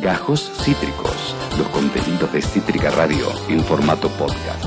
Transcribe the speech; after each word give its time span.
Gajos 0.00 0.50
Cítricos, 0.64 1.36
los 1.58 1.68
contenidos 1.68 2.32
de 2.32 2.40
Cítrica 2.40 2.90
Radio 2.90 3.26
en 3.50 3.60
formato 3.60 4.08
podcast. 4.08 4.64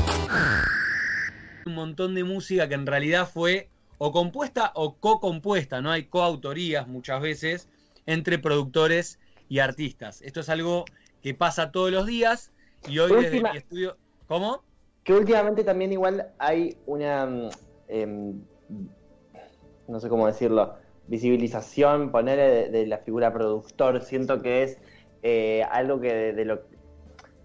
Un 1.65 1.73
montón 1.73 2.13
de 2.13 2.23
música 2.23 2.69
que 2.69 2.75
en 2.75 2.85
realidad 2.85 3.27
fue 3.27 3.67
o 3.97 4.11
compuesta 4.11 4.71
o 4.75 4.95
co-compuesta, 4.97 5.81
no 5.81 5.89
hay 5.89 6.03
coautorías 6.03 6.87
muchas 6.87 7.19
veces 7.19 7.67
entre 8.05 8.37
productores 8.37 9.19
y 9.49 9.57
artistas. 9.57 10.21
Esto 10.21 10.41
es 10.41 10.49
algo 10.49 10.85
que 11.23 11.33
pasa 11.33 11.71
todos 11.71 11.91
los 11.91 12.05
días 12.05 12.51
y 12.87 12.99
hoy 12.99 13.23
desde 13.23 13.41
mi 13.41 13.57
estudio... 13.57 13.97
¿Cómo? 14.27 14.61
Que 15.03 15.13
últimamente 15.13 15.63
también 15.63 15.91
igual 15.93 16.27
hay 16.37 16.77
una... 16.85 17.25
Mm, 17.25 17.49
em, 17.87 18.41
no 19.87 19.99
sé 19.99 20.09
cómo 20.09 20.27
decirlo, 20.27 20.75
visibilización, 21.07 22.11
poner 22.11 22.71
de, 22.71 22.87
la 22.87 22.99
figura 22.99 23.33
productor, 23.33 24.01
siento 24.01 24.41
que 24.41 24.63
es 24.63 24.77
eh, 25.23 25.63
algo 25.71 25.99
que 25.99 26.33
de, 26.33 26.45
lo, 26.45 26.61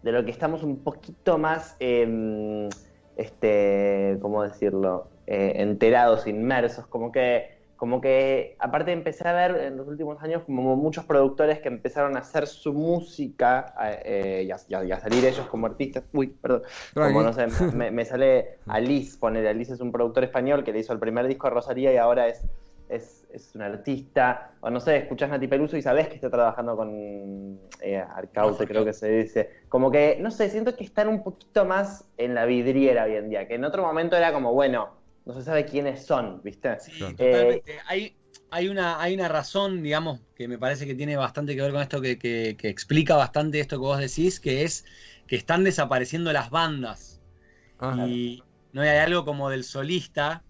de 0.03 0.13
lo 0.13 0.25
que 0.25 0.31
estamos 0.31 0.63
un 0.63 0.83
poquito 0.83 1.39
más, 1.39 1.77
eh, 1.81 2.69
este, 3.17 4.19
¿cómo 4.21 4.43
decirlo?, 4.43 5.09
eh, 5.31 5.61
enterados, 5.61 6.27
inmersos, 6.27 6.87
como 6.87 7.13
que, 7.13 7.59
como 7.77 8.01
que, 8.01 8.57
aparte 8.59 8.93
empecé 8.93 9.29
a 9.29 9.35
ver 9.35 9.57
en 9.61 9.77
los 9.77 9.87
últimos 9.87 10.23
años 10.23 10.43
como 10.47 10.75
muchos 10.75 11.05
productores 11.05 11.59
que 11.59 11.69
empezaron 11.69 12.17
a 12.17 12.21
hacer 12.21 12.47
su 12.47 12.73
música 12.73 13.75
eh, 14.07 14.45
y, 14.47 14.51
a, 14.51 14.99
salir 14.99 15.27
ellos 15.27 15.47
como 15.49 15.67
artistas, 15.67 16.05
uy, 16.15 16.29
perdón, 16.29 16.63
como 16.95 17.23
no 17.23 17.35
sé, 17.35 17.47
me, 17.75 18.05
sale 18.07 18.57
Alice, 18.67 19.19
poner, 19.19 19.47
Alice 19.47 19.75
es 19.75 19.81
un 19.81 19.93
productor 19.93 20.25
español 20.25 20.65
que 20.65 20.73
le 20.73 20.79
hizo 20.79 20.95
el 20.95 20.99
primer 20.99 21.29
disco 21.29 21.47
a 21.47 21.51
Rosalía 21.51 21.93
y 21.93 21.99
ahora 21.99 22.27
es 22.27 22.43
es, 22.89 23.25
es, 23.33 23.55
un 23.55 23.63
artista, 23.63 24.53
o 24.61 24.71
no 24.71 24.81
sé, 24.81 24.99
escuchás 24.99 25.31
Nati 25.31 25.47
Peluso 25.47 25.77
y 25.77 25.83
sabés 25.83 26.09
que 26.09 26.15
está 26.15 26.31
trabajando 26.31 26.77
con 26.77 27.59
eh, 27.81 27.97
Arcaute, 27.97 28.67
creo 28.67 28.85
que 28.85 28.93
se 28.93 29.11
dice. 29.11 29.51
Como 29.69 29.91
que, 29.91 30.19
no 30.21 30.31
sé, 30.31 30.49
siento 30.51 30.77
que 30.77 30.85
están 30.85 31.09
un 31.09 31.23
poquito 31.23 31.65
más 31.65 32.05
en 32.17 32.35
la 32.35 32.45
vidriera 32.45 33.05
hoy 33.05 33.17
en 33.17 33.31
día, 33.31 33.47
que 33.47 33.55
en 33.55 33.65
otro 33.65 33.83
momento 33.83 34.17
era 34.17 34.33
como, 34.33 34.53
bueno, 34.53 34.91
no 35.27 35.35
se 35.35 35.43
sabe 35.43 35.67
quiénes 35.67 36.05
son, 36.07 36.41
¿viste? 36.43 36.81
Sí, 36.81 36.93
eh, 37.03 37.15
totalmente. 37.15 37.79
hay, 37.87 38.17
hay, 38.51 38.69
una, 38.69 39.01
hay 39.01 39.15
una 39.15 39.29
razón, 39.29 39.83
digamos, 39.83 40.21
que 40.35 40.49
me 40.49 40.59
parece 40.59 40.87
que 40.87 40.95
tiene 40.95 41.17
bastante 41.17 41.55
que 41.55 41.63
ver 41.63 41.73
con 41.73 41.83
esto, 41.83 42.01
que, 42.01 42.19
que, 42.19 42.57
que 42.59 42.69
explica 42.69 43.15
bastante 43.17 43.61
esto 43.61 43.77
que 43.77 43.81
vos 43.81 43.99
decís, 43.99 44.41
que 44.41 44.65
es 44.65 44.85
que 45.29 45.37
están 45.37 45.63
desapareciendo 45.63 46.33
las 46.33 46.51
bandas. 46.51 47.21
Y 48.09 48.43
no 48.73 48.83
hay 48.83 48.89
algo 48.89 49.25
como 49.25 49.51
del 49.51 49.63
solista 49.63 50.43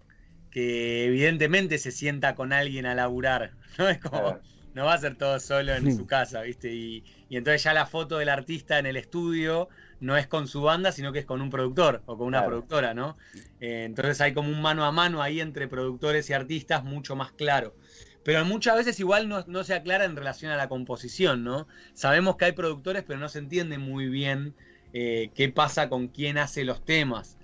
que 0.51 1.05
evidentemente 1.05 1.77
se 1.77 1.91
sienta 1.91 2.35
con 2.35 2.53
alguien 2.53 2.85
a 2.85 2.95
laburar, 2.95 3.51
¿no? 3.77 3.89
Es 3.89 3.99
como, 3.99 4.39
no 4.73 4.85
va 4.85 4.93
a 4.93 4.97
ser 4.97 5.15
todo 5.15 5.39
solo 5.39 5.73
en 5.73 5.95
su 5.95 6.05
casa, 6.05 6.41
¿viste? 6.41 6.73
Y, 6.73 7.03
entonces 7.29 7.63
ya 7.63 7.73
la 7.73 7.85
foto 7.85 8.17
del 8.17 8.29
artista 8.29 8.79
en 8.79 8.85
el 8.85 8.97
estudio 8.97 9.69
no 9.99 10.17
es 10.17 10.27
con 10.27 10.47
su 10.47 10.61
banda, 10.61 10.91
sino 10.91 11.11
que 11.11 11.19
es 11.19 11.25
con 11.25 11.41
un 11.41 11.49
productor 11.49 12.01
o 12.05 12.17
con 12.17 12.27
una 12.27 12.45
productora, 12.45 12.93
¿no? 12.93 13.17
Eh, 13.59 13.83
entonces 13.85 14.19
hay 14.21 14.33
como 14.33 14.49
un 14.49 14.61
mano 14.61 14.85
a 14.85 14.91
mano 14.91 15.21
ahí 15.21 15.41
entre 15.41 15.67
productores 15.67 16.29
y 16.29 16.33
artistas 16.33 16.83
mucho 16.83 17.15
más 17.15 17.31
claro. 17.31 17.75
Pero 18.23 18.43
muchas 18.45 18.75
veces 18.75 18.99
igual 18.99 19.29
no, 19.29 19.63
se 19.63 19.73
aclara 19.73 20.05
en 20.05 20.15
relación 20.15 20.51
a 20.51 20.57
la 20.57 20.69
composición, 20.69 21.43
¿no? 21.43 21.67
Sabemos 21.93 22.35
que 22.37 22.45
hay 22.45 22.51
productores, 22.51 23.03
pero 23.03 23.19
no 23.19 23.29
se 23.29 23.39
entiende 23.39 23.77
muy 23.77 24.07
bien 24.07 24.55
eh, 24.93 25.31
qué 25.35 25.49
pasa 25.49 25.89
con 25.89 26.07
quién 26.07 26.37
hace 26.37 26.63
los 26.63 26.83
temas. 26.83 27.37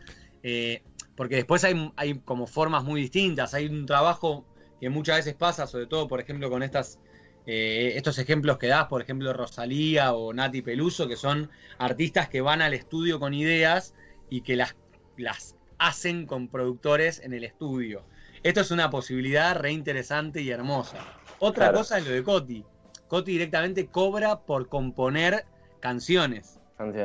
Eh, 0.43 0.83
porque 1.15 1.35
después 1.35 1.63
hay, 1.63 1.91
hay 1.95 2.15
como 2.19 2.47
formas 2.47 2.83
muy 2.83 3.01
distintas, 3.01 3.53
hay 3.53 3.67
un 3.67 3.85
trabajo 3.85 4.45
que 4.79 4.89
muchas 4.89 5.17
veces 5.17 5.35
pasa, 5.35 5.67
sobre 5.67 5.87
todo, 5.87 6.07
por 6.07 6.19
ejemplo, 6.19 6.49
con 6.49 6.63
estas, 6.63 6.99
eh, 7.45 7.93
estos 7.95 8.17
ejemplos 8.19 8.57
que 8.57 8.67
das, 8.67 8.87
por 8.87 9.01
ejemplo, 9.01 9.31
Rosalía 9.33 10.13
o 10.13 10.33
Nati 10.33 10.61
Peluso, 10.61 11.07
que 11.07 11.15
son 11.15 11.49
artistas 11.77 12.29
que 12.29 12.41
van 12.41 12.61
al 12.61 12.73
estudio 12.73 13.19
con 13.19 13.33
ideas 13.33 13.93
y 14.29 14.41
que 14.41 14.55
las, 14.55 14.75
las 15.17 15.55
hacen 15.77 16.25
con 16.25 16.49
productores 16.49 17.19
en 17.19 17.33
el 17.33 17.43
estudio. 17.43 18.03
Esto 18.43 18.61
es 18.61 18.71
una 18.71 18.89
posibilidad 18.89 19.55
re 19.55 19.71
interesante 19.71 20.41
y 20.41 20.49
hermosa. 20.49 20.97
Otra 21.39 21.71
cosa 21.71 21.97
es 21.97 22.05
lo 22.05 22.11
de 22.11 22.23
Coti. 22.23 22.63
Coti 23.07 23.31
directamente 23.31 23.87
cobra 23.87 24.41
por 24.41 24.67
componer 24.67 25.45
canciones. 25.79 26.54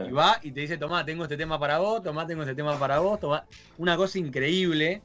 Y 0.09 0.13
va 0.13 0.39
y 0.43 0.51
te 0.51 0.61
dice, 0.61 0.79
tomá, 0.79 1.05
tengo 1.05 1.25
este 1.25 1.37
tema 1.37 1.59
para 1.59 1.79
vos, 1.79 2.03
tomá, 2.03 2.27
tengo 2.27 2.43
este 2.43 2.55
tema 2.55 2.79
para 2.79 2.99
vos, 2.99 3.21
tomá. 3.21 3.45
Una 3.79 3.97
cosa 3.97 4.19
increíble. 4.19 5.03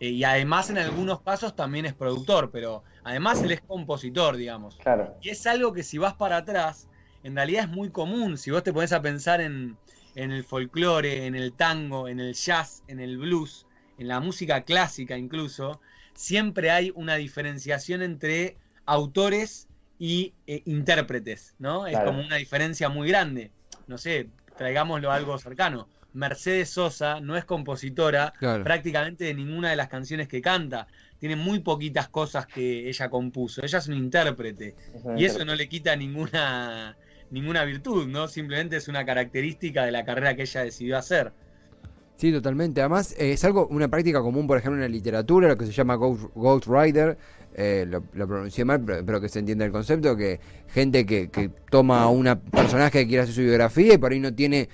Eh, 0.00 0.10
y 0.10 0.24
además 0.24 0.68
en 0.70 0.78
algunos 0.78 1.22
casos 1.22 1.56
también 1.56 1.86
es 1.86 1.94
productor, 1.94 2.50
pero 2.50 2.82
además 3.04 3.42
él 3.42 3.52
es 3.52 3.60
compositor, 3.62 4.36
digamos. 4.36 4.78
Y 5.22 5.30
es 5.30 5.46
algo 5.46 5.72
que 5.72 5.82
si 5.82 5.98
vas 5.98 6.14
para 6.14 6.38
atrás, 6.38 6.88
en 7.22 7.34
realidad 7.34 7.64
es 7.64 7.70
muy 7.70 7.90
común. 7.90 8.36
Si 8.38 8.50
vos 8.50 8.62
te 8.62 8.72
pones 8.72 8.92
a 8.92 9.00
pensar 9.02 9.40
en, 9.40 9.76
en 10.14 10.32
el 10.32 10.44
folclore, 10.44 11.26
en 11.26 11.34
el 11.34 11.52
tango, 11.52 12.08
en 12.08 12.20
el 12.20 12.34
jazz, 12.34 12.82
en 12.88 13.00
el 13.00 13.18
blues, 13.18 13.66
en 13.98 14.08
la 14.08 14.20
música 14.20 14.62
clásica 14.62 15.16
incluso, 15.16 15.80
siempre 16.14 16.70
hay 16.70 16.92
una 16.94 17.16
diferenciación 17.16 18.02
entre 18.02 18.56
autores 18.84 19.68
y 19.98 20.34
eh, 20.46 20.62
intérpretes, 20.66 21.54
¿no? 21.58 21.86
Es 21.86 21.98
como 21.98 22.20
una 22.20 22.36
diferencia 22.36 22.90
muy 22.90 23.08
grande 23.08 23.50
no 23.86 23.98
sé, 23.98 24.28
traigámoslo 24.56 25.10
a 25.10 25.16
algo 25.16 25.38
cercano. 25.38 25.88
Mercedes 26.12 26.70
Sosa 26.70 27.20
no 27.20 27.36
es 27.36 27.44
compositora 27.44 28.32
prácticamente 28.64 29.24
de 29.24 29.34
ninguna 29.34 29.70
de 29.70 29.76
las 29.76 29.88
canciones 29.88 30.28
que 30.28 30.40
canta. 30.40 30.86
Tiene 31.18 31.36
muy 31.36 31.60
poquitas 31.60 32.08
cosas 32.08 32.46
que 32.46 32.88
ella 32.88 33.10
compuso. 33.10 33.62
Ella 33.62 33.78
es 33.78 33.88
un 33.88 33.94
intérprete. 33.94 34.74
y 35.16 35.24
eso 35.26 35.44
no 35.44 35.54
le 35.54 35.68
quita 35.68 35.94
ninguna, 35.94 36.96
ninguna 37.30 37.64
virtud, 37.64 38.06
¿no? 38.06 38.28
Simplemente 38.28 38.76
es 38.76 38.88
una 38.88 39.04
característica 39.04 39.84
de 39.84 39.92
la 39.92 40.04
carrera 40.04 40.34
que 40.36 40.42
ella 40.42 40.62
decidió 40.64 40.96
hacer. 40.96 41.32
Sí, 42.16 42.32
totalmente. 42.32 42.80
Además, 42.80 43.14
eh, 43.18 43.32
es 43.32 43.44
algo, 43.44 43.66
una 43.68 43.88
práctica 43.88 44.22
común, 44.22 44.46
por 44.46 44.56
ejemplo, 44.56 44.76
en 44.76 44.82
la 44.82 44.88
literatura, 44.88 45.48
lo 45.48 45.56
que 45.56 45.66
se 45.66 45.72
llama 45.72 45.96
Ghost, 45.96 46.66
Rider. 46.66 47.18
Eh, 47.54 47.86
lo, 47.88 48.02
pronuncié 48.26 48.64
mal, 48.64 48.82
pero, 48.84 49.20
que 49.20 49.28
se 49.28 49.38
entienda 49.38 49.64
el 49.64 49.72
concepto, 49.72 50.16
que 50.16 50.40
gente 50.68 51.06
que, 51.06 51.50
toma 51.70 52.02
a 52.02 52.08
un 52.08 52.24
personaje 52.50 53.00
que 53.00 53.06
quiere 53.06 53.22
hacer 53.22 53.34
su 53.34 53.40
biografía 53.40 53.94
y 53.94 53.98
por 53.98 54.12
ahí 54.12 54.20
no 54.20 54.34
tiene, 54.34 54.68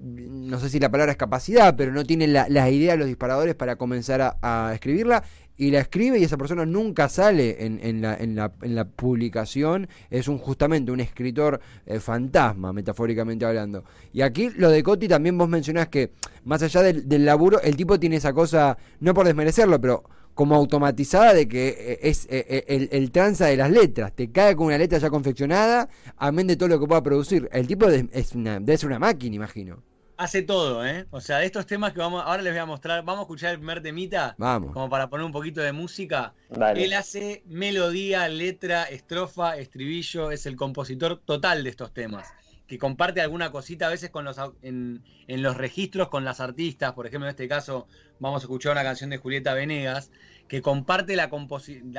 no 0.00 0.58
sé 0.58 0.70
si 0.70 0.80
la 0.80 0.90
palabra 0.90 1.12
es 1.12 1.18
capacidad, 1.18 1.76
pero 1.76 1.92
no 1.92 2.04
tiene 2.04 2.26
las 2.26 2.72
ideas, 2.72 2.98
los 2.98 3.08
disparadores 3.08 3.54
para 3.54 3.76
comenzar 3.76 4.38
a 4.40 4.70
escribirla 4.72 5.22
y 5.58 5.72
la 5.72 5.80
escribe 5.80 6.18
y 6.18 6.24
esa 6.24 6.38
persona 6.38 6.64
nunca 6.64 7.08
sale 7.08 7.56
en, 7.66 8.00
la, 8.00 8.14
en, 8.14 8.36
la, 8.36 8.52
en 8.62 8.74
la, 8.76 8.84
publicación, 8.86 9.88
es 10.08 10.28
un 10.28 10.38
justamente 10.38 10.92
un 10.92 11.00
escritor 11.00 11.60
eh, 11.84 11.98
fantasma, 11.98 12.72
metafóricamente 12.72 13.44
hablando. 13.44 13.84
Y 14.12 14.22
aquí 14.22 14.50
lo 14.56 14.70
de 14.70 14.82
Coti 14.82 15.08
también 15.08 15.36
vos 15.36 15.48
mencionás 15.48 15.88
que 15.88 16.12
más 16.44 16.62
allá 16.62 16.82
del, 16.82 17.24
laburo, 17.24 17.60
el 17.60 17.76
tipo 17.76 17.98
tiene 17.98 18.16
esa 18.16 18.32
cosa, 18.32 18.78
no 19.00 19.12
por 19.12 19.26
desmerecerlo, 19.26 19.80
pero 19.80 20.04
como 20.32 20.54
automatizada 20.54 21.34
de 21.34 21.48
que 21.48 21.68
eh, 21.68 21.98
es 22.02 22.28
eh, 22.30 22.64
el, 22.68 22.88
el, 22.92 23.10
tranza 23.10 23.46
de 23.46 23.56
las 23.56 23.70
letras. 23.70 24.14
Te 24.14 24.30
cae 24.30 24.54
con 24.54 24.68
una 24.68 24.78
letra 24.78 24.98
ya 24.98 25.10
confeccionada, 25.10 25.88
amén 26.16 26.46
de 26.46 26.56
todo 26.56 26.68
lo 26.68 26.78
que 26.78 26.86
pueda 26.86 27.02
producir. 27.02 27.48
El 27.50 27.66
tipo 27.66 27.88
es 27.88 28.34
una, 28.36 28.62
una 28.84 28.98
máquina, 29.00 29.34
imagino 29.34 29.87
hace 30.18 30.42
todo, 30.42 30.84
¿eh? 30.84 31.06
O 31.10 31.20
sea, 31.20 31.38
de 31.38 31.46
estos 31.46 31.64
temas 31.64 31.92
que 31.92 32.00
vamos, 32.00 32.22
ahora 32.26 32.42
les 32.42 32.52
voy 32.52 32.60
a 32.60 32.66
mostrar, 32.66 33.04
vamos 33.04 33.20
a 33.20 33.22
escuchar 33.22 33.52
el 33.52 33.58
primer 33.58 33.80
temita, 33.80 34.34
vamos. 34.36 34.72
como 34.72 34.90
para 34.90 35.08
poner 35.08 35.24
un 35.24 35.32
poquito 35.32 35.60
de 35.62 35.72
música. 35.72 36.34
Él 36.74 36.92
hace 36.92 37.44
melodía, 37.46 38.28
letra, 38.28 38.82
estrofa, 38.82 39.56
estribillo, 39.56 40.32
es 40.32 40.44
el 40.46 40.56
compositor 40.56 41.22
total 41.24 41.62
de 41.62 41.70
estos 41.70 41.94
temas, 41.94 42.26
que 42.66 42.78
comparte 42.78 43.20
alguna 43.20 43.52
cosita 43.52 43.86
a 43.86 43.90
veces 43.90 44.10
con 44.10 44.24
los, 44.24 44.36
en, 44.60 45.04
los 45.28 45.56
registros 45.56 46.08
con 46.08 46.24
las 46.24 46.40
artistas, 46.40 46.92
por 46.92 47.06
ejemplo, 47.06 47.28
en 47.28 47.30
este 47.30 47.46
caso 47.46 47.86
vamos 48.18 48.42
a 48.42 48.44
escuchar 48.46 48.72
una 48.72 48.82
canción 48.82 49.10
de 49.10 49.18
Julieta 49.18 49.54
Venegas, 49.54 50.10
que 50.48 50.62
comparte 50.62 51.14
la 51.14 51.30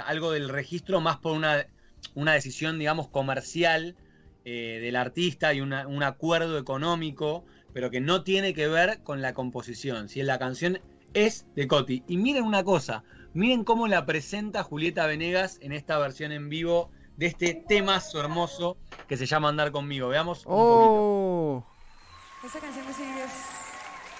algo 0.05 0.31
del 0.33 0.49
registro 0.49 0.99
más 0.99 1.17
por 1.17 1.37
una, 1.37 1.67
una 2.15 2.33
decisión, 2.33 2.79
digamos, 2.79 3.07
comercial 3.07 3.95
eh, 4.43 4.79
del 4.81 4.97
artista 4.97 5.53
y 5.53 5.61
un 5.61 6.03
acuerdo 6.03 6.57
económico 6.57 7.45
pero 7.73 7.89
que 7.89 8.01
no 8.01 8.23
tiene 8.23 8.53
que 8.53 8.67
ver 8.67 9.01
con 9.03 9.21
la 9.21 9.33
composición. 9.33 10.09
Si 10.09 10.21
la 10.23 10.39
canción 10.39 10.79
es 11.13 11.45
de 11.55 11.67
Coti. 11.67 12.03
Y 12.07 12.17
miren 12.17 12.43
una 12.43 12.63
cosa, 12.63 13.03
miren 13.33 13.63
cómo 13.63 13.87
la 13.87 14.05
presenta 14.05 14.63
Julieta 14.63 15.05
Venegas 15.07 15.57
en 15.61 15.71
esta 15.71 15.97
versión 15.97 16.31
en 16.31 16.49
vivo 16.49 16.91
de 17.17 17.27
este 17.27 17.53
temazo 17.53 18.19
hermoso 18.19 18.77
que 19.07 19.17
se 19.17 19.25
llama 19.25 19.49
Andar 19.49 19.71
conmigo. 19.71 20.07
Veamos 20.07 20.43
oh. 20.45 21.63
poquito. 21.63 22.47
Esta 22.47 22.59
canción 22.59 22.85
de 22.85 22.91
es 22.91 23.31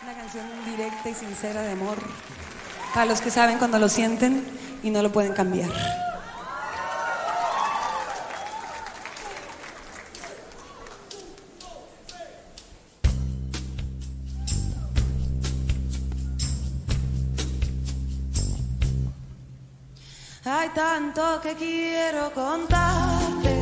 una 0.04 0.14
canción 0.14 0.46
directa 0.66 1.10
y 1.10 1.14
sincera 1.14 1.62
de 1.62 1.72
amor 1.72 1.98
para 2.94 3.06
los 3.06 3.22
que 3.22 3.30
saben 3.30 3.58
cuando 3.58 3.80
lo 3.80 3.88
sienten 3.88 4.44
y 4.84 4.90
no 4.90 5.02
lo 5.02 5.12
pueden 5.12 5.34
cambiar. 5.34 5.70
quiero 21.56 22.32
contarte. 22.34 23.54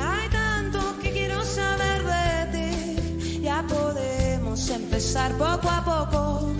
Hay 0.00 0.28
tanto 0.28 0.98
que 1.00 1.12
quiero 1.12 1.44
saber 1.44 2.02
de 2.04 2.46
ti. 2.52 3.40
Ya 3.40 3.64
podemos 3.68 4.68
empezar 4.70 5.32
poco 5.32 5.68
a 5.68 5.84
poco. 5.84 6.52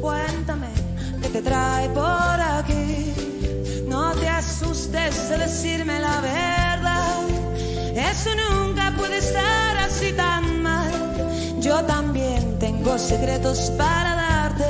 Cuéntame 0.00 0.68
qué 1.22 1.28
te 1.28 1.42
trae 1.42 1.88
por 1.90 2.40
aquí. 2.58 3.12
No 3.86 4.12
te 4.12 4.28
asustes 4.28 5.28
de 5.28 5.38
decirme 5.38 6.00
la 6.00 6.20
verdad. 6.20 7.22
Eso 7.94 8.30
nunca 8.34 8.92
puede 8.96 9.18
estar 9.18 9.76
así 9.78 10.12
tan 10.12 10.62
mal. 10.62 10.92
Yo 11.60 11.82
también 11.84 12.58
tengo 12.58 12.98
secretos 12.98 13.70
para 13.78 14.14
darte. 14.14 14.64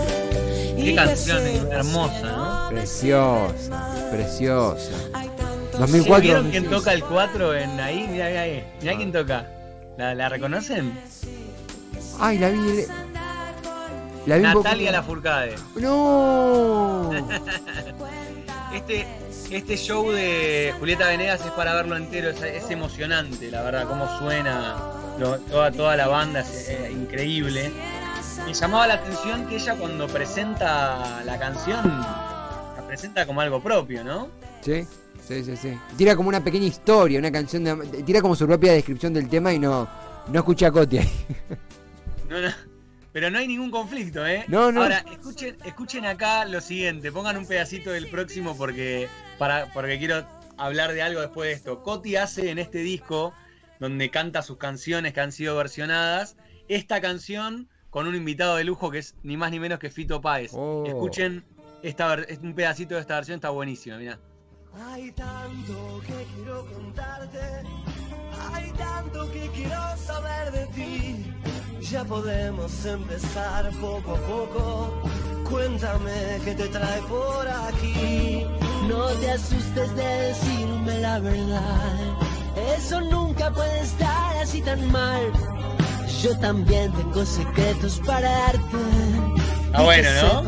Qué 0.76 0.92
y 0.92 0.94
canción 0.94 1.42
hermosa, 1.72 2.22
¿no? 2.22 2.68
Preciosa, 2.68 3.94
preciosa. 4.10 4.92
Hay 5.78 5.80
tantos 5.80 6.06
2004. 6.06 6.22
¿Vieron 6.22 6.50
quién 6.50 6.70
toca 6.70 6.92
el 6.92 7.04
4 7.04 7.54
en 7.54 7.80
ahí? 7.80 8.08
Mira, 8.10 8.26
mira 8.28 8.40
ahí. 8.42 8.64
Quién 8.80 9.12
toca. 9.12 9.46
¿La, 9.98 10.14
la 10.14 10.28
reconocen? 10.28 10.92
Ay, 12.18 12.38
la 12.38 12.48
vi. 12.50 12.84
La 14.26 14.36
vi 14.36 14.42
Natalia 14.42 14.92
Lafourcade. 14.92 15.54
No. 15.76 17.10
Este, 18.74 19.06
este 19.50 19.76
show 19.76 20.10
de 20.10 20.74
Julieta 20.78 21.06
Venegas 21.08 21.40
es 21.40 21.50
para 21.52 21.72
verlo 21.74 21.96
entero, 21.96 22.28
es, 22.30 22.42
es 22.42 22.68
emocionante, 22.70 23.50
la 23.50 23.62
verdad, 23.62 23.86
cómo 23.88 24.18
suena 24.18 24.76
lo- 25.18 25.38
toda, 25.38 25.70
toda 25.70 25.96
la 25.96 26.08
banda, 26.08 26.40
es 26.40 26.68
eh, 26.68 26.90
increíble. 26.92 27.70
Me 28.44 28.52
llamaba 28.52 28.86
la 28.88 28.94
atención 28.94 29.46
que 29.46 29.56
ella 29.56 29.76
cuando 29.76 30.08
presenta 30.08 31.22
la 31.24 31.38
canción, 31.38 31.80
la 31.86 32.82
presenta 32.86 33.24
como 33.24 33.40
algo 33.40 33.62
propio, 33.62 34.04
¿no? 34.04 34.28
Sí, 34.60 34.86
sí, 35.26 35.44
sí, 35.44 35.56
sí. 35.56 35.78
Tira 35.96 36.16
como 36.16 36.28
una 36.28 36.42
pequeña 36.42 36.66
historia, 36.66 37.18
una 37.18 37.32
canción 37.32 37.64
de. 37.64 38.02
Tira 38.02 38.20
como 38.20 38.34
su 38.34 38.46
propia 38.46 38.72
descripción 38.72 39.12
del 39.12 39.28
tema 39.28 39.52
y 39.52 39.58
no. 39.58 39.88
No 40.28 40.38
escucha 40.40 40.68
a 40.68 40.72
Coti 40.72 40.98
ahí. 40.98 41.10
No, 42.28 42.40
no, 42.40 42.48
pero 43.12 43.30
no 43.30 43.38
hay 43.38 43.46
ningún 43.46 43.70
conflicto, 43.70 44.26
¿eh? 44.26 44.44
No, 44.48 44.72
no. 44.72 44.82
Ahora, 44.82 45.04
escuchen, 45.12 45.56
escuchen 45.64 46.04
acá 46.04 46.44
lo 46.44 46.60
siguiente, 46.60 47.12
pongan 47.12 47.36
un 47.36 47.46
pedacito 47.46 47.92
del 47.92 48.08
próximo 48.08 48.56
porque, 48.56 49.08
para, 49.38 49.72
porque 49.72 49.96
quiero 49.98 50.26
hablar 50.56 50.92
de 50.92 51.02
algo 51.02 51.20
después 51.20 51.48
de 51.48 51.54
esto. 51.54 51.82
Coti 51.82 52.16
hace 52.16 52.50
en 52.50 52.58
este 52.58 52.80
disco, 52.80 53.32
donde 53.78 54.10
canta 54.10 54.42
sus 54.42 54.58
canciones 54.58 55.12
que 55.12 55.20
han 55.20 55.30
sido 55.30 55.56
versionadas, 55.56 56.36
esta 56.68 57.00
canción 57.00 57.68
con 57.90 58.06
un 58.06 58.14
invitado 58.14 58.56
de 58.56 58.64
lujo 58.64 58.90
que 58.90 58.98
es 58.98 59.14
ni 59.22 59.38
más 59.38 59.50
ni 59.50 59.60
menos 59.60 59.78
que 59.78 59.88
Fito 59.88 60.20
Páez. 60.20 60.50
Oh. 60.52 60.84
Escuchen 60.86 61.44
esta, 61.82 62.18
un 62.42 62.54
pedacito 62.54 62.96
de 62.96 63.00
esta 63.00 63.14
versión, 63.14 63.36
está 63.36 63.50
buenísima, 63.50 63.96
mirá. 63.96 64.18
Hay 64.78 65.10
tanto 65.12 66.00
que 66.06 66.26
quiero 66.34 66.66
contarte, 66.66 67.38
hay 68.52 68.70
tanto 68.72 69.30
que 69.32 69.48
quiero 69.54 69.96
saber 69.96 70.52
de 70.52 70.66
ti. 70.66 71.34
Ya 71.80 72.04
podemos 72.04 72.84
empezar 72.84 73.70
poco 73.80 74.12
a 74.12 74.20
poco. 74.20 75.02
Cuéntame 75.48 76.40
qué 76.44 76.54
te 76.54 76.68
trae 76.68 77.00
por 77.02 77.48
aquí. 77.48 78.46
No 78.86 79.06
te 79.06 79.30
asustes 79.30 79.96
de 79.96 80.04
decirme 80.04 80.98
la 81.00 81.20
verdad. 81.20 81.96
Eso 82.76 83.00
nunca 83.00 83.50
puede 83.52 83.80
estar 83.80 84.36
así 84.42 84.60
tan 84.60 84.90
mal. 84.92 85.32
Yo 86.22 86.38
también 86.38 86.92
tengo 86.92 87.24
secretos 87.24 88.00
para 88.04 88.30
darte. 88.30 89.45
Está 89.66 89.82
bueno, 89.82 90.08
¿no? 90.22 90.42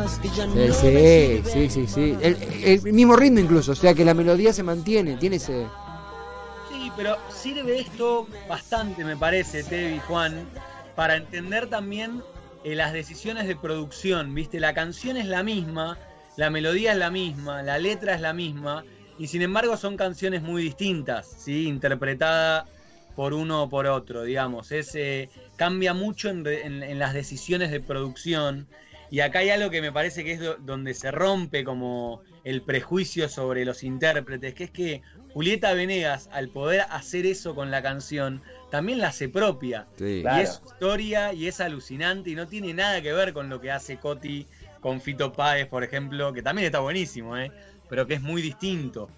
Sí, 1.45 1.69
sí, 1.69 1.87
sí. 1.87 2.17
El, 2.21 2.37
el 2.63 2.93
mismo 2.93 3.15
ritmo 3.15 3.39
incluso, 3.39 3.73
o 3.73 3.75
sea 3.75 3.93
que 3.93 4.03
la 4.05 4.13
melodía 4.13 4.53
se 4.53 4.63
mantiene, 4.63 5.17
tiene 5.17 5.35
ese. 5.37 5.67
Sí, 6.69 6.91
pero 6.95 7.17
sirve 7.29 7.79
esto 7.79 8.27
bastante, 8.47 9.03
me 9.03 9.17
parece, 9.17 9.63
Tevi 9.63 9.95
y 9.95 9.99
Juan, 9.99 10.47
para 10.95 11.15
entender 11.15 11.67
también 11.67 12.21
eh, 12.63 12.75
las 12.75 12.93
decisiones 12.93 13.47
de 13.47 13.55
producción, 13.55 14.33
¿viste? 14.33 14.59
La 14.59 14.73
canción 14.73 15.17
es 15.17 15.25
la 15.25 15.43
misma, 15.43 15.97
la 16.37 16.49
melodía 16.49 16.91
es 16.93 16.97
la 16.97 17.11
misma, 17.11 17.61
la 17.63 17.77
letra 17.77 18.15
es 18.15 18.21
la 18.21 18.33
misma, 18.33 18.83
y 19.17 19.27
sin 19.27 19.41
embargo 19.41 19.77
son 19.77 19.97
canciones 19.97 20.41
muy 20.41 20.63
distintas, 20.63 21.27
¿sí? 21.39 21.67
Interpretada 21.67 22.65
por 23.15 23.33
uno 23.33 23.63
o 23.63 23.69
por 23.69 23.85
otro, 23.87 24.23
digamos. 24.23 24.71
Es, 24.71 24.95
eh, 24.95 25.29
cambia 25.57 25.93
mucho 25.93 26.29
en, 26.29 26.45
re- 26.45 26.65
en- 26.65 26.83
en 26.83 26.99
las 26.99 27.13
decisiones 27.13 27.69
de 27.71 27.79
producción. 27.81 28.67
Y 29.11 29.21
acá 29.21 29.39
hay 29.39 29.49
algo 29.49 29.69
que 29.69 29.81
me 29.81 29.91
parece 29.91 30.23
que 30.23 30.33
es 30.33 30.39
do- 30.39 30.57
donde 30.59 30.93
se 30.93 31.11
rompe 31.11 31.63
como 31.63 32.21
el 32.43 32.61
prejuicio 32.61 33.27
sobre 33.29 33.65
los 33.65 33.83
intérpretes, 33.83 34.53
que 34.53 34.65
es 34.65 34.71
que 34.71 35.01
Julieta 35.33 35.73
Venegas, 35.73 36.29
al 36.31 36.49
poder 36.49 36.81
hacer 36.89 37.25
eso 37.25 37.53
con 37.55 37.71
la 37.71 37.81
canción, 37.81 38.41
también 38.71 38.99
la 38.99 39.07
hace 39.09 39.29
propia. 39.29 39.87
Sí. 39.97 40.19
Claro. 40.21 40.39
Y 40.39 40.43
es 40.43 40.61
historia 40.65 41.33
y 41.33 41.47
es 41.47 41.59
alucinante 41.59 42.29
y 42.31 42.35
no 42.35 42.47
tiene 42.47 42.73
nada 42.73 43.01
que 43.01 43.13
ver 43.13 43.33
con 43.33 43.49
lo 43.49 43.59
que 43.59 43.71
hace 43.71 43.97
Coti 43.97 44.45
con 44.79 45.01
Fito 45.01 45.33
Páez, 45.33 45.67
por 45.67 45.83
ejemplo, 45.83 46.31
que 46.33 46.41
también 46.41 46.67
está 46.67 46.79
buenísimo, 46.79 47.35
¿eh? 47.37 47.51
pero 47.89 48.05
que 48.07 48.13
es 48.15 48.21
muy 48.21 48.41
distinto. 48.41 49.09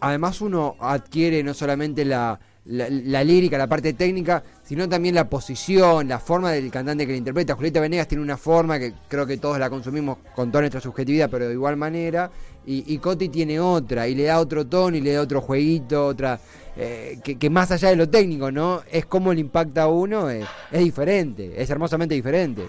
Además 0.00 0.40
uno 0.40 0.76
adquiere 0.80 1.42
no 1.42 1.52
solamente 1.52 2.04
la, 2.04 2.40
la, 2.64 3.24
lírica, 3.24 3.58
la 3.58 3.66
parte 3.66 3.92
técnica, 3.92 4.42
sino 4.62 4.88
también 4.88 5.14
la 5.14 5.28
posición, 5.28 6.08
la 6.08 6.18
forma 6.18 6.52
del 6.52 6.70
cantante 6.70 7.06
que 7.06 7.12
la 7.12 7.18
interpreta. 7.18 7.54
Julieta 7.54 7.80
Venegas 7.80 8.08
tiene 8.08 8.22
una 8.22 8.36
forma 8.36 8.78
que 8.78 8.92
creo 9.08 9.26
que 9.26 9.36
todos 9.36 9.58
la 9.58 9.68
consumimos 9.68 10.18
con 10.34 10.50
toda 10.50 10.62
nuestra 10.62 10.80
subjetividad, 10.80 11.28
pero 11.30 11.48
de 11.48 11.54
igual 11.54 11.76
manera. 11.76 12.30
Y, 12.64 12.84
y 12.94 12.98
Coti 12.98 13.28
tiene 13.28 13.58
otra, 13.58 14.06
y 14.06 14.14
le 14.14 14.24
da 14.24 14.38
otro 14.38 14.66
tono, 14.66 14.96
y 14.96 15.00
le 15.00 15.14
da 15.14 15.22
otro 15.22 15.40
jueguito, 15.40 16.06
otra... 16.06 16.38
eh, 16.76 17.18
que, 17.22 17.50
más 17.50 17.70
allá 17.70 17.88
de 17.90 17.96
lo 17.96 18.08
técnico, 18.08 18.50
¿no? 18.50 18.82
Es 18.90 19.04
como 19.06 19.34
le 19.34 19.40
impacta 19.40 19.82
a 19.82 19.88
uno, 19.88 20.30
eh, 20.30 20.44
es 20.70 20.80
diferente, 20.80 21.60
es 21.60 21.68
hermosamente 21.68 22.14
diferente. 22.14 22.66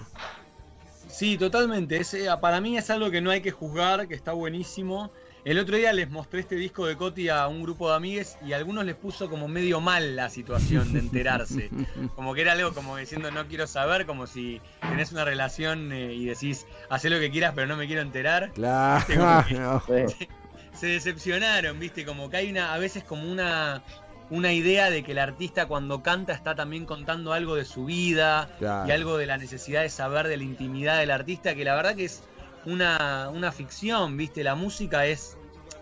Sí, 1.08 1.38
totalmente. 1.38 1.96
Es, 1.98 2.12
eh, 2.14 2.26
para 2.40 2.60
mí 2.60 2.76
es 2.76 2.90
algo 2.90 3.10
que 3.10 3.20
no 3.20 3.30
hay 3.30 3.40
que 3.40 3.52
juzgar, 3.52 4.08
que 4.08 4.14
está 4.14 4.32
buenísimo. 4.32 5.12
El 5.44 5.58
otro 5.58 5.76
día 5.76 5.92
les 5.92 6.08
mostré 6.10 6.40
este 6.40 6.54
disco 6.54 6.86
de 6.86 6.96
Coti 6.96 7.28
a 7.28 7.46
un 7.48 7.62
grupo 7.62 7.90
de 7.90 7.96
amigues 7.96 8.38
y 8.46 8.54
a 8.54 8.56
algunos 8.56 8.86
les 8.86 8.94
puso 8.94 9.28
como 9.28 9.46
medio 9.46 9.78
mal 9.78 10.16
la 10.16 10.30
situación 10.30 10.94
de 10.94 11.00
enterarse. 11.00 11.68
Como 12.16 12.32
que 12.32 12.40
era 12.40 12.52
algo 12.52 12.72
como 12.72 12.96
diciendo 12.96 13.30
no 13.30 13.46
quiero 13.46 13.66
saber, 13.66 14.06
como 14.06 14.26
si 14.26 14.62
tenés 14.80 15.12
una 15.12 15.24
relación 15.24 15.92
eh, 15.92 16.14
y 16.14 16.24
decís 16.24 16.66
hacé 16.88 17.10
lo 17.10 17.18
que 17.20 17.30
quieras 17.30 17.52
pero 17.54 17.66
no 17.66 17.76
me 17.76 17.86
quiero 17.86 18.00
enterar. 18.00 18.52
Claro. 18.54 19.82
Se 20.74 20.86
decepcionaron, 20.86 21.78
viste, 21.78 22.04
como 22.06 22.30
que 22.30 22.38
hay 22.38 22.50
una, 22.50 22.72
a 22.72 22.78
veces 22.78 23.04
como 23.04 23.30
una, 23.30 23.82
una 24.30 24.52
idea 24.52 24.88
de 24.90 25.04
que 25.04 25.12
el 25.12 25.18
artista 25.18 25.66
cuando 25.66 26.02
canta 26.02 26.32
está 26.32 26.54
también 26.54 26.86
contando 26.86 27.32
algo 27.34 27.54
de 27.54 27.64
su 27.66 27.84
vida 27.84 28.48
Claro. 28.58 28.88
y 28.88 28.92
algo 28.92 29.18
de 29.18 29.26
la 29.26 29.36
necesidad 29.36 29.82
de 29.82 29.90
saber 29.90 30.26
de 30.26 30.38
la 30.38 30.42
intimidad 30.42 30.98
del 30.98 31.10
artista, 31.10 31.54
que 31.54 31.64
la 31.64 31.74
verdad 31.76 31.94
que 31.94 32.06
es 32.06 32.22
una, 32.66 33.30
una 33.30 33.52
ficción, 33.52 34.16
¿viste? 34.16 34.42
La 34.44 34.54
música 34.54 35.06
es 35.06 35.36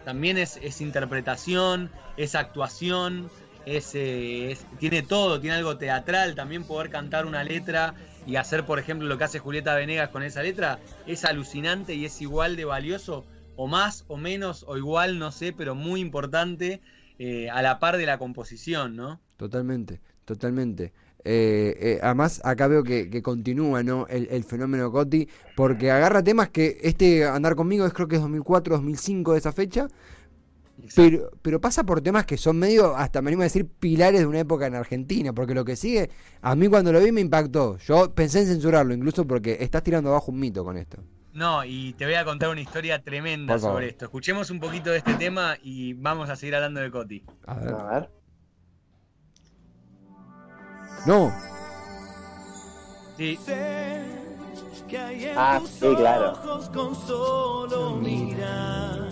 también 0.05 0.37
es, 0.39 0.57
es 0.57 0.81
interpretación, 0.81 1.91
es 2.17 2.35
actuación, 2.35 3.31
eh, 3.67 4.49
es- 4.51 4.67
tiene 4.79 5.03
todo, 5.03 5.41
tiene 5.41 5.57
algo 5.57 5.77
teatral, 5.79 6.35
también 6.35 6.65
poder 6.65 6.91
cantar 6.91 7.27
una 7.27 7.45
letra 7.45 7.95
y 8.27 8.37
hacer, 8.37 8.65
por 8.65 8.79
ejemplo, 8.79 9.07
lo 9.09 9.19
que 9.19 9.25
hace 9.25 9.39
Julieta 9.39 9.75
Venegas 9.75 10.11
con 10.11 10.23
esa 10.23 10.43
letra, 10.43 10.81
es 11.07 11.25
alucinante 11.25 11.95
y 11.95 12.05
es 12.05 12.21
igual 12.21 12.57
de 12.57 12.65
valioso, 12.65 13.27
o 13.57 13.67
más, 13.67 14.05
o 14.09 14.17
menos, 14.17 14.65
o 14.67 14.77
igual, 14.77 15.19
no 15.19 15.31
sé, 15.31 15.53
pero 15.53 15.75
muy 15.75 16.01
importante 16.01 16.81
eh, 17.19 17.51
a 17.51 17.63
la 17.63 17.79
par 17.79 17.97
de 17.99 18.07
la 18.07 18.19
composición, 18.19 18.97
¿no? 18.97 19.21
Totalmente, 19.37 20.01
totalmente. 20.25 20.93
Eh, 21.25 21.77
eh, 21.81 22.01
además, 22.03 22.41
acá 22.45 22.67
veo 22.67 22.83
que, 22.83 23.09
que 23.09 23.23
continúa 23.23 23.83
¿no? 23.83 24.07
el, 24.09 24.29
el 24.31 24.45
fenómeno 24.45 24.91
Coti, 24.91 25.29
porque 25.57 25.91
agarra 25.91 26.23
temas 26.23 26.49
que 26.49 26.79
este 26.83 27.25
Andar 27.25 27.55
conmigo 27.55 27.87
es 27.87 27.93
creo 27.93 28.09
que 28.09 28.17
es 28.17 28.23
2004, 28.23 28.75
2005 28.75 29.33
de 29.33 29.39
esa 29.39 29.53
fecha, 29.53 29.89
pero, 30.97 31.31
pero 31.43 31.61
pasa 31.61 31.85
por 31.85 32.01
temas 32.01 32.27
que 32.27 32.37
son 32.37 32.59
medio, 32.59 32.97
hasta 32.97 33.23
me 33.23 33.31
animo 33.31 33.43
a 33.43 33.45
decir, 33.45 33.67
pilares 33.67 34.21
de 34.21 34.27
una 34.27 34.41
época 34.41 34.67
en 34.67 34.75
Argentina, 34.75 35.33
porque 35.33 35.55
lo 35.55 35.65
que 35.65 35.77
sigue, 35.77 36.11
a 36.41 36.57
mí 36.57 36.67
cuando 36.69 36.93
lo 36.93 37.01
vi 37.01 37.13
me 37.13 37.21
impactó. 37.21 37.79
Yo 37.79 38.13
pensé 38.13 38.41
en 38.41 38.47
censurarlo, 38.47 38.93
incluso 38.93 39.27
porque 39.27 39.59
estás 39.61 39.83
tirando 39.83 40.11
abajo 40.11 40.33
un 40.33 40.41
mito 40.41 40.65
con 40.65 40.77
esto. 40.77 40.99
No, 41.33 41.65
y 41.65 41.95
te 41.95 42.05
voy 42.05 42.15
a 42.15 42.25
contar 42.25 42.51
una 42.51 42.61
historia 42.61 43.03
tremenda 43.03 43.59
sobre 43.59 43.89
esto. 43.89 44.05
Escuchemos 44.05 44.51
un 44.51 44.61
poquito 44.61 44.91
de 44.91 44.99
este 44.99 45.15
tema 45.15 45.57
y 45.63 45.95
vamos 45.95 46.29
a 46.29 46.37
seguir 46.37 46.57
hablando 46.57 46.81
de 46.81 46.91
Coti. 46.91 47.25
A 47.47 47.55
ver. 47.55 47.75
A 47.75 48.01
ver. 48.01 48.22
No, 51.07 51.33
Sí, 53.17 53.39
Sé 53.45 54.03
que 54.89 54.99
hay 54.99 55.25
en 55.27 55.39
Ah, 55.39 55.59
tus 55.61 55.71
sí, 55.71 55.95
claro. 55.97 56.33
ojos 56.33 56.69
con 56.71 56.95
solo 56.95 57.97
mirar 57.97 59.09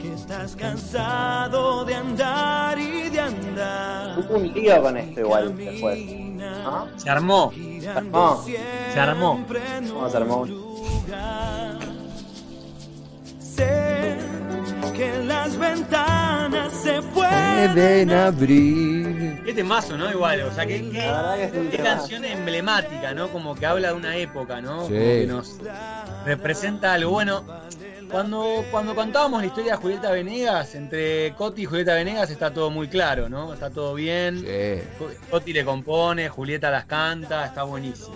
que 0.00 0.12
estás 0.12 0.54
cansado 0.56 1.84
de 1.84 1.94
andar 1.94 2.78
y 2.78 3.08
de 3.08 3.20
andar. 3.20 4.18
Hubo 4.18 4.36
un 4.36 4.52
lío 4.52 4.82
con 4.82 4.96
esto 4.96 5.20
igual 5.20 5.56
después. 5.56 5.98
¿Ah? 6.42 6.86
se 6.96 7.10
armó. 7.10 7.52
Se 7.80 7.88
armó. 9.00 9.44
en 9.78 9.88
¿Cómo 9.88 10.10
se 10.10 10.16
armó? 10.16 10.46
Que 14.96 15.24
las 15.24 15.56
ventanas 15.58 16.72
se 16.72 17.02
Pueden 17.02 18.10
abrir. 18.10 19.42
Este 19.46 19.62
mazo, 19.64 19.96
¿no? 19.96 20.10
Igual, 20.10 20.42
o 20.42 20.52
sea, 20.54 20.64
que, 20.66 20.88
que- 20.90 21.68
que 21.70 21.76
canción 21.78 22.24
emblemática, 22.24 23.12
¿no? 23.14 23.28
Como 23.28 23.54
que 23.54 23.66
habla 23.66 23.88
de 23.88 23.94
una 23.94 24.16
época, 24.16 24.60
¿no? 24.60 24.82
Sí. 24.86 24.92
Como 24.92 24.98
que 25.00 25.26
nos 25.28 25.56
representa 26.24 26.94
algo. 26.94 27.10
Bueno, 27.10 27.44
cuando, 28.10 28.64
cuando 28.70 28.94
contábamos 28.94 29.40
la 29.40 29.46
historia 29.46 29.72
de 29.72 29.78
Julieta 29.78 30.10
Venegas, 30.10 30.74
entre 30.74 31.34
Coti 31.34 31.62
y 31.62 31.64
Julieta 31.66 31.94
Venegas 31.94 32.30
está 32.30 32.52
todo 32.52 32.70
muy 32.70 32.88
claro, 32.88 33.28
¿no? 33.28 33.52
Está 33.52 33.70
todo 33.70 33.94
bien. 33.94 34.40
Sí. 34.40 35.06
Coti 35.30 35.52
le 35.52 35.64
compone, 35.64 36.28
Julieta 36.28 36.70
las 36.70 36.84
canta, 36.86 37.44
está 37.46 37.64
buenísimo. 37.64 38.14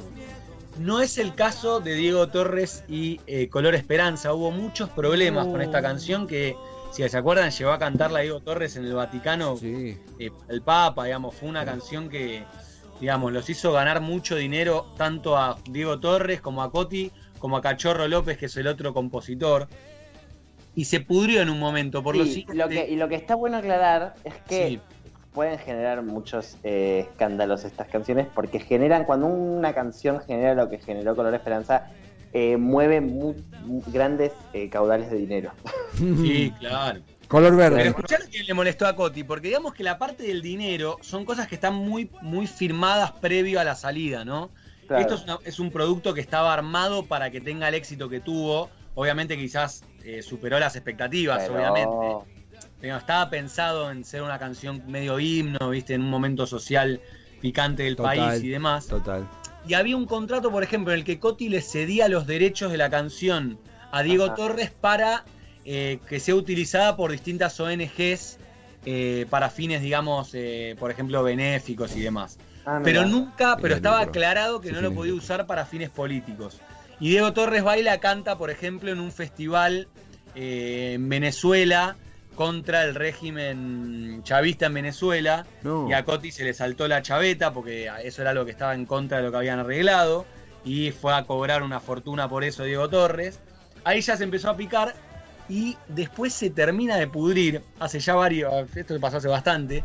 No 0.78 1.00
es 1.00 1.18
el 1.18 1.35
caso 1.35 1.80
de 1.80 1.94
Diego 1.94 2.28
Torres 2.28 2.85
y 2.88 3.20
eh, 3.26 3.49
Color 3.49 3.75
Esperanza. 3.75 4.32
Hubo 4.32 4.52
muchos 4.52 4.88
problemas 4.88 5.47
con 5.49 5.61
esta 5.61 5.82
canción 5.82 6.28
que, 6.28 6.54
si 6.90 7.09
se 7.09 7.16
acuerdan, 7.18 7.50
llevó 7.50 7.73
a 7.73 7.78
cantarla 7.78 8.21
Diego 8.21 8.40
Torres 8.40 8.76
en 8.76 8.85
el 8.85 8.95
Vaticano 8.95 9.57
Sí. 9.57 9.97
eh, 10.18 10.30
el 10.49 10.62
Papa, 10.62 11.04
digamos, 11.04 11.35
fue 11.35 11.49
una 11.49 11.64
canción 11.64 12.09
que, 12.09 12.45
digamos, 13.00 13.33
los 13.33 13.49
hizo 13.50 13.73
ganar 13.73 14.00
mucho 14.00 14.37
dinero 14.37 14.87
tanto 14.97 15.37
a 15.37 15.59
Diego 15.71 16.00
Torres 16.00 16.40
como 16.40 16.62
a 16.62 16.71
Coti, 16.73 17.12
como 17.38 17.57
a 17.57 17.62
Cachorro 17.62 18.09
López, 18.09 18.37
que 18.38 18.47
es 18.47 18.57
el 18.57 18.66
otro 18.66 18.92
compositor. 18.95 19.68
Y 20.75 20.85
se 20.87 21.00
pudrió 21.00 21.40
en 21.42 21.50
un 21.50 21.59
momento, 21.59 22.02
por 22.02 22.16
lo 22.16 22.25
siguiente. 22.25 22.54
lo 22.54 22.68
que, 22.68 22.88
y 22.88 22.97
lo 22.97 23.09
que 23.09 23.16
está 23.16 23.35
bueno 23.35 23.57
aclarar 23.59 24.14
es 24.25 24.35
que 24.49 24.68
Sí. 24.68 24.80
pueden 25.33 25.59
generar 25.59 26.02
muchos 26.02 26.57
eh, 26.64 27.07
escándalos 27.11 27.64
estas 27.64 27.88
canciones 27.88 28.26
porque 28.35 28.59
generan, 28.61 29.04
cuando 29.04 29.26
una 29.26 29.73
canción 29.75 30.21
genera 30.21 30.54
lo 30.54 30.68
que 30.68 30.78
generó 30.78 31.14
Color 31.14 31.35
Esperanza, 31.35 31.90
eh, 32.32 32.56
mueve 32.56 33.00
mu- 33.00 33.35
mu- 33.64 33.82
grandes 33.88 34.32
eh, 34.52 34.68
caudales 34.68 35.11
de 35.11 35.16
dinero. 35.18 35.52
Sí, 35.97 36.52
claro. 36.61 37.00
Color 37.28 37.56
Pero 37.56 37.75
verde. 37.75 37.88
escuchá 37.88 38.18
lo 38.18 38.30
que 38.30 38.42
le 38.42 38.54
molestó 38.54 38.87
a 38.87 38.97
Coti, 38.97 39.23
porque 39.25 39.49
digamos 39.49 39.75
que 39.75 39.82
la 39.82 39.99
parte 39.99 40.23
del 40.23 40.40
dinero 40.40 40.97
son 41.02 41.25
cosas 41.26 41.47
que 41.49 41.56
están 41.56 41.75
muy, 41.75 42.11
muy 42.23 42.47
firmadas 42.47 43.12
previo 43.12 43.61
a 43.61 43.64
la 43.64 43.75
salida, 43.75 44.25
¿no? 44.25 44.50
Claro. 44.87 45.02
Esto 45.02 45.14
es, 45.16 45.23
una- 45.25 45.38
es 45.44 45.58
un 45.58 45.70
producto 45.70 46.14
que 46.14 46.20
estaba 46.23 46.54
armado 46.54 47.04
para 47.04 47.30
que 47.30 47.40
tenga 47.42 47.68
el 47.68 47.75
éxito 47.75 48.08
que 48.08 48.20
tuvo. 48.20 48.70
Obviamente 48.94 49.37
quizás 49.37 49.85
eh, 50.04 50.23
superó 50.23 50.58
las 50.58 50.75
expectativas, 50.76 51.42
Pero- 51.42 51.54
obviamente. 51.54 52.32
Pero 52.80 52.97
estaba 52.97 53.28
pensado 53.28 53.90
en 53.90 54.04
ser 54.04 54.23
una 54.23 54.38
canción 54.38 54.82
medio 54.87 55.18
himno, 55.20 55.68
viste, 55.70 55.94
en 55.94 56.02
un 56.02 56.11
momento 56.11 56.47
social 56.47 57.00
picante 57.40 57.82
del 57.82 57.97
Total. 57.97 58.16
país 58.18 58.42
y 58.44 58.49
demás. 58.49 58.87
Total. 58.87 59.26
Y 59.68 59.75
había 59.75 59.96
un 59.96 60.06
contrato, 60.06 60.50
por 60.50 60.62
ejemplo, 60.62 60.92
en 60.94 61.00
el 61.00 61.04
que 61.04 61.20
Coti 61.20 61.50
le 61.50 61.60
cedía 61.60 62.08
los 62.08 62.26
derechos 62.26 62.72
de 62.72 62.78
la 62.78 62.88
canción 62.88 63.58
a 63.92 64.02
Diego 64.02 64.25
Ajá. 64.25 64.34
Torres 64.34 64.70
para 64.70 65.25
eh, 65.66 65.98
que 66.08 66.20
sea 66.20 66.34
utilizada 66.34 66.96
por 66.96 67.12
distintas 67.12 67.60
ONGs 67.60 68.38
eh, 68.87 69.26
para 69.28 69.50
fines, 69.50 69.82
digamos, 69.82 70.30
eh, 70.32 70.75
por 70.78 70.90
ejemplo, 70.90 71.22
benéficos 71.22 71.94
y 71.96 72.00
demás. 72.00 72.38
Ah, 72.64 72.80
Pero 72.82 73.04
nunca, 73.04 73.56
pero 73.56 73.68
Mira, 73.68 73.76
estaba 73.76 74.00
aclarado 74.00 74.60
que 74.62 74.68
Sí, 74.68 74.75
no 74.75 74.80
lo 74.80 74.94
podía 74.94 75.12
sí. 75.12 75.18
usar 75.18 75.46
para 75.46 75.66
fines 75.66 75.90
políticos. 75.90 76.58
Y 76.98 77.10
Diego 77.10 77.32
Torres 77.34 77.62
baila, 77.62 77.98
canta, 77.98 78.38
por 78.38 78.50
ejemplo, 78.50 78.90
en 78.90 79.00
un 79.00 79.12
festival 79.12 79.88
eh, 80.34 80.92
en 80.94 81.08
Venezuela 81.10 81.96
contra 82.38 82.85
el 82.85 82.95
régimen 82.95 84.21
chavista 84.23 84.66
en 84.66 84.75
Venezuela. 84.75 85.45
No. 85.64 85.88
Y 85.90 85.92
a 85.92 86.04
Coti 86.04 86.30
se 86.30 86.45
le 86.45 86.54
saltó 86.54 86.87
la 86.87 87.02
chaveta 87.02 87.52
porque 87.52 87.90
eso 88.04 88.23
era 88.23 88.33
lo 88.33 88.45
que 88.45 88.52
estaba 88.52 88.75
en 88.75 88.87
contra 88.87 89.18
de 89.18 89.25
lo 89.25 89.33
que 89.33 89.38
habían 89.38 89.59
arreglado. 89.59 90.25
Y 90.64 90.92
fue 90.92 91.12
a 91.14 91.25
cobrar 91.25 91.64
una 91.64 91.80
fortuna 91.80 92.28
por 92.28 92.45
eso 92.45 92.62
Diego 92.62 92.88
Torres. 92.88 93.40
Ahí 93.83 94.00
ya 94.02 94.16
se 94.16 94.23
empezó 94.23 94.50
a 94.50 94.57
picar 94.57 94.95
y 95.49 95.76
después 95.88 96.33
se 96.33 96.50
termina 96.50 96.97
de 96.97 97.09
pudrir, 97.09 97.61
hace 97.80 97.99
ya 97.99 98.14
varios, 98.14 98.52
esto 98.76 99.00
pasó 99.00 99.16
hace 99.16 99.28
bastante, 99.28 99.83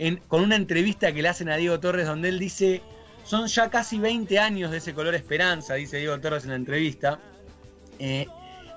en- 0.00 0.16
con 0.26 0.42
una 0.42 0.56
entrevista 0.56 1.12
que 1.12 1.22
le 1.22 1.28
hacen 1.28 1.50
a 1.50 1.56
Diego 1.56 1.78
Torres 1.78 2.06
donde 2.06 2.30
él 2.30 2.38
dice, 2.40 2.82
son 3.24 3.46
ya 3.46 3.70
casi 3.70 3.98
20 3.98 4.38
años 4.40 4.70
de 4.72 4.78
ese 4.78 4.92
color 4.94 5.14
esperanza, 5.14 5.74
dice 5.74 5.98
Diego 5.98 6.18
Torres 6.18 6.44
en 6.44 6.50
la 6.50 6.56
entrevista. 6.56 7.20
Eh, 8.00 8.26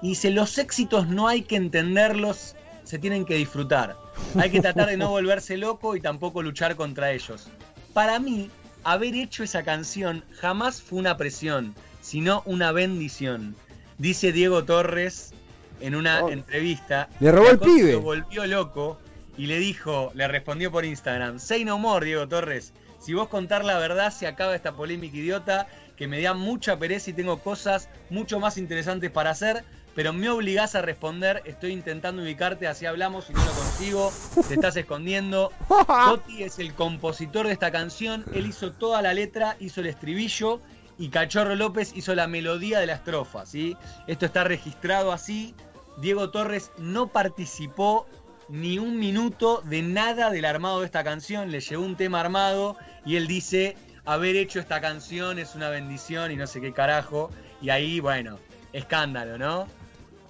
y 0.01 0.10
dice, 0.10 0.30
los 0.32 0.58
éxitos 0.60 1.08
no 1.08 1.28
hay 1.28 1.42
que 1.42 1.56
entenderlos, 1.56 2.56
se 2.89 2.98
tienen 2.98 3.24
que 3.24 3.36
disfrutar. 3.36 3.96
Hay 4.39 4.50
que 4.50 4.62
tratar 4.62 4.88
de 4.89 4.98
no 4.98 5.10
volverse 5.12 5.58
loco 5.58 5.96
y 5.96 6.01
tampoco 6.01 6.41
luchar 6.41 6.75
contra 6.75 7.12
ellos. 7.12 7.48
Para 7.93 8.17
mí, 8.17 8.50
haber 8.84 9.13
hecho 9.13 9.43
esa 9.43 9.62
canción 9.62 10.24
jamás 10.41 10.81
fue 10.81 10.98
una 10.98 11.15
presión, 11.15 11.75
sino 12.01 12.41
una 12.48 12.72
bendición. 12.72 13.55
Dice 14.00 14.31
Diego 14.31 14.63
Torres 14.63 15.34
en 15.81 15.93
una 15.93 16.24
Oh. 16.24 16.29
entrevista. 16.29 17.10
Le 17.19 17.31
robó 17.31 17.50
el 17.51 17.60
pibe. 17.60 17.91
Lo 17.91 18.01
volvió 18.01 18.48
loco 18.48 19.00
y 19.38 19.46
le 19.46 19.60
dijo, 19.60 20.12
le 20.15 20.27
respondió 20.27 20.72
por 20.72 20.84
Instagram, 20.84 21.38
say 21.39 21.63
no 21.63 21.77
more, 21.77 22.03
Diego 22.03 22.27
Torres. 22.27 22.74
Si 23.00 23.13
vos 23.13 23.27
contar 23.27 23.63
la 23.65 23.77
verdad, 23.77 24.12
se 24.12 24.25
acaba 24.25 24.55
esta 24.55 24.72
polémica 24.72 25.15
idiota 25.15 25.67
que 25.96 26.08
me 26.08 26.19
da 26.24 26.34
mucha 26.34 26.79
pereza 26.79 27.12
y 27.12 27.13
tengo 27.13 27.38
cosas 27.38 27.88
mucho 28.10 28.39
más 28.39 28.58
interesantes 28.58 29.12
para 29.12 29.29
hacer, 29.29 29.63
pero 29.96 30.13
me 30.13 30.29
obligás 30.29 30.75
a 30.75 30.81
responder, 30.81 31.41
estoy 31.46 31.72
intentando 31.72 32.22
ubicarte, 32.22 32.67
así 32.67 32.86
hablamos 32.86 33.29
y 33.29 33.34
no 33.34 33.43
lo 33.43 33.51
consigo, 33.51 34.13
te 34.48 34.53
estás 34.53 34.75
escondiendo. 34.77 35.51
Coti 35.88 36.43
es 36.43 36.60
el 36.60 36.74
compositor 36.74 37.48
de 37.48 37.53
esta 37.53 37.72
canción, 37.72 38.25
él 38.34 38.46
hizo 38.46 38.72
toda 38.72 39.01
la 39.01 39.13
letra, 39.13 39.58
hizo 39.60 39.81
el 39.81 39.88
estribillo 39.88 40.62
y 40.98 41.10
Cachorro 41.10 41.55
López 41.55 41.93
hizo 41.96 42.13
la 42.15 42.27
melodía 42.27 42.79
de 42.79 42.86
la 42.86 42.93
estrofa, 42.93 43.46
¿sí? 43.46 43.77
Esto 44.08 44.25
está 44.25 44.43
registrado 44.43 45.12
así. 45.12 45.55
Diego 45.98 46.29
Torres 46.29 46.72
no 46.77 47.08
participó 47.08 48.05
ni 48.50 48.79
un 48.79 49.00
minuto 49.00 49.62
de 49.65 49.81
nada 49.81 50.29
del 50.29 50.46
armado 50.46 50.79
de 50.79 50.86
esta 50.86 51.03
canción, 51.03 51.51
le 51.51 51.60
llegó 51.60 51.84
un 51.84 51.96
tema 51.96 52.19
armado 52.19 52.77
y 53.05 53.15
él 53.15 53.27
dice, 53.27 53.77
haber 54.05 54.36
hecho 54.36 54.60
esta 54.60 54.81
canción 54.81 55.39
es 55.39 55.55
una 55.55 55.69
bendición 55.69 56.31
y 56.31 56.36
no 56.36 56.48
sé 56.48 56.62
qué 56.62 56.74
carajo. 56.74 57.29
Y 57.62 57.69
ahí, 57.69 58.00
bueno, 58.00 58.39
escándalo, 58.74 59.38
¿no? 59.38 59.67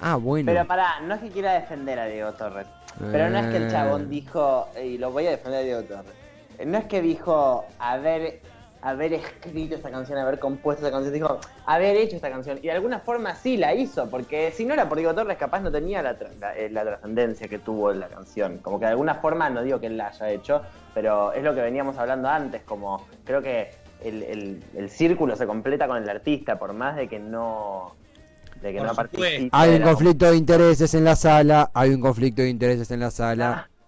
Ah, 0.01 0.15
bueno. 0.15 0.51
Pero 0.51 0.65
pará, 0.65 0.99
no 1.01 1.15
es 1.15 1.21
que 1.21 1.29
quiera 1.29 1.53
defender 1.53 1.99
a 1.99 2.05
Diego 2.05 2.31
Torres. 2.33 2.67
Pero 3.11 3.29
no 3.29 3.37
es 3.39 3.47
que 3.47 3.57
el 3.57 3.67
Eh. 3.67 3.71
chabón 3.71 4.09
dijo, 4.09 4.67
y 4.81 4.97
lo 4.97 5.11
voy 5.11 5.27
a 5.27 5.31
defender 5.31 5.59
a 5.61 5.63
Diego 5.63 5.83
Torres. 5.83 6.13
No 6.65 6.77
es 6.77 6.85
que 6.85 7.01
dijo 7.01 7.65
haber, 7.79 8.41
haber 8.81 9.13
escrito 9.13 9.75
esta 9.75 9.89
canción, 9.91 10.17
haber 10.19 10.39
compuesto 10.39 10.85
esta 10.85 10.93
canción. 10.95 11.13
Dijo 11.13 11.39
haber 11.65 11.95
hecho 11.97 12.15
esta 12.15 12.29
canción. 12.29 12.57
Y 12.57 12.63
de 12.67 12.71
alguna 12.71 12.99
forma 12.99 13.35
sí 13.35 13.57
la 13.57 13.73
hizo, 13.73 14.09
porque 14.09 14.51
si 14.51 14.65
no 14.65 14.73
era 14.73 14.87
por 14.89 14.97
Diego 14.97 15.13
Torres, 15.13 15.37
capaz 15.37 15.59
no 15.61 15.71
tenía 15.71 16.01
la, 16.01 16.17
tra- 16.17 16.33
la, 16.39 16.55
eh, 16.57 16.69
la 16.69 16.83
trascendencia 16.83 17.47
que 17.47 17.59
tuvo 17.59 17.93
la 17.93 18.07
canción. 18.07 18.57
Como 18.59 18.79
que 18.79 18.85
de 18.85 18.91
alguna 18.91 19.15
forma, 19.15 19.49
no 19.49 19.61
digo 19.63 19.79
que 19.79 19.87
él 19.87 19.97
la 19.97 20.07
haya 20.07 20.29
hecho, 20.29 20.61
pero 20.93 21.31
es 21.33 21.43
lo 21.43 21.53
que 21.55 21.61
veníamos 21.61 21.97
hablando 21.97 22.27
antes. 22.29 22.61
Como 22.63 23.05
creo 23.25 23.41
que 23.41 23.69
el, 24.03 24.23
el- 24.23 24.63
el 24.75 24.89
círculo 24.89 25.35
se 25.35 25.45
completa 25.45 25.87
con 25.87 26.01
el 26.01 26.09
artista, 26.09 26.57
por 26.57 26.73
más 26.73 26.95
de 26.95 27.07
que 27.07 27.19
no. 27.19 27.95
De 28.61 28.71
que 28.73 28.77
Por 28.79 28.87
no 28.87 28.93
supuesto. 28.93 29.17
participe. 29.19 29.49
Hay 29.53 29.69
un 29.75 29.81
conflicto 29.83 30.31
de 30.31 30.37
intereses 30.37 30.93
en 30.93 31.03
la 31.05 31.15
sala. 31.15 31.71
Hay 31.73 31.89
un 31.91 32.01
conflicto 32.01 32.41
de 32.41 32.49
intereses 32.49 32.91
en 32.91 32.99
la 32.99 33.11
sala. 33.11 33.69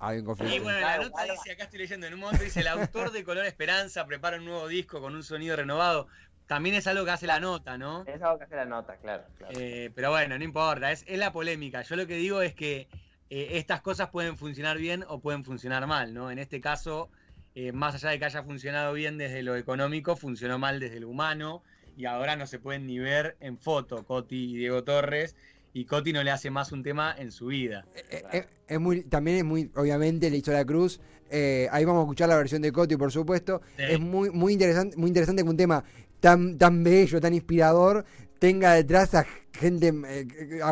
Hay 0.00 0.18
un 0.18 0.22
Y 0.22 0.26
conflicto. 0.26 0.62
bueno, 0.62 0.78
la 0.80 0.98
nota 0.98 1.24
dice, 1.24 1.50
acá 1.52 1.64
estoy 1.64 1.80
leyendo, 1.80 2.06
en 2.06 2.14
un 2.14 2.20
momento 2.20 2.44
dice, 2.44 2.60
el 2.60 2.68
autor 2.68 3.10
de 3.10 3.24
Color 3.24 3.44
Esperanza 3.46 4.06
prepara 4.06 4.36
un 4.36 4.44
nuevo 4.44 4.68
disco 4.68 5.00
con 5.00 5.14
un 5.16 5.24
sonido 5.24 5.56
renovado. 5.56 6.06
También 6.46 6.76
es 6.76 6.86
algo 6.86 7.04
que 7.04 7.10
hace 7.10 7.26
la 7.26 7.40
nota, 7.40 7.76
¿no? 7.78 8.04
Es 8.06 8.22
algo 8.22 8.38
que 8.38 8.44
hace 8.44 8.54
la 8.54 8.64
nota, 8.64 8.96
claro. 8.98 9.24
claro. 9.38 9.52
Eh, 9.58 9.90
pero 9.96 10.10
bueno, 10.10 10.38
no 10.38 10.44
importa, 10.44 10.92
es, 10.92 11.04
es 11.08 11.18
la 11.18 11.32
polémica. 11.32 11.82
Yo 11.82 11.96
lo 11.96 12.06
que 12.06 12.14
digo 12.14 12.42
es 12.42 12.54
que 12.54 12.86
eh, 13.28 13.48
estas 13.58 13.80
cosas 13.80 14.10
pueden 14.10 14.36
funcionar 14.38 14.78
bien 14.78 15.04
o 15.08 15.18
pueden 15.20 15.44
funcionar 15.44 15.86
mal, 15.88 16.14
¿no? 16.14 16.30
En 16.30 16.38
este 16.38 16.60
caso, 16.60 17.10
eh, 17.56 17.72
más 17.72 17.96
allá 17.96 18.10
de 18.10 18.20
que 18.20 18.24
haya 18.24 18.44
funcionado 18.44 18.92
bien 18.92 19.18
desde 19.18 19.42
lo 19.42 19.56
económico, 19.56 20.14
funcionó 20.14 20.60
mal 20.60 20.78
desde 20.78 21.00
lo 21.00 21.08
humano 21.08 21.64
y 21.98 22.06
ahora 22.06 22.36
no 22.36 22.46
se 22.46 22.60
pueden 22.60 22.86
ni 22.86 23.00
ver 23.00 23.36
en 23.40 23.58
foto 23.58 24.04
Coti 24.04 24.52
y 24.52 24.56
Diego 24.56 24.84
Torres 24.84 25.34
y 25.74 25.84
Coti 25.84 26.12
no 26.12 26.22
le 26.22 26.30
hace 26.30 26.48
más 26.48 26.70
un 26.70 26.84
tema 26.84 27.14
en 27.18 27.32
su 27.32 27.46
vida. 27.46 27.84
Eh, 27.94 28.22
eh, 28.32 28.46
es 28.68 28.80
muy, 28.80 29.02
también 29.02 29.38
es 29.38 29.44
muy, 29.44 29.70
obviamente, 29.74 30.30
le 30.30 30.36
hizo 30.36 30.52
la 30.52 30.64
cruz. 30.64 31.00
Eh, 31.28 31.68
ahí 31.72 31.84
vamos 31.84 32.00
a 32.00 32.04
escuchar 32.04 32.28
la 32.28 32.36
versión 32.36 32.62
de 32.62 32.70
Coti, 32.70 32.96
por 32.96 33.10
supuesto. 33.10 33.60
Sí. 33.76 33.82
Es 33.88 34.00
muy, 34.00 34.30
muy 34.30 34.52
interesante, 34.52 34.96
muy 34.96 35.08
interesante 35.08 35.42
que 35.42 35.48
un 35.48 35.56
tema 35.56 35.82
tan, 36.20 36.56
tan 36.56 36.84
bello, 36.84 37.20
tan 37.20 37.34
inspirador, 37.34 38.04
tenga 38.38 38.74
detrás 38.74 39.14
a 39.14 39.26
gente 39.58 39.92
eh, 40.06 40.26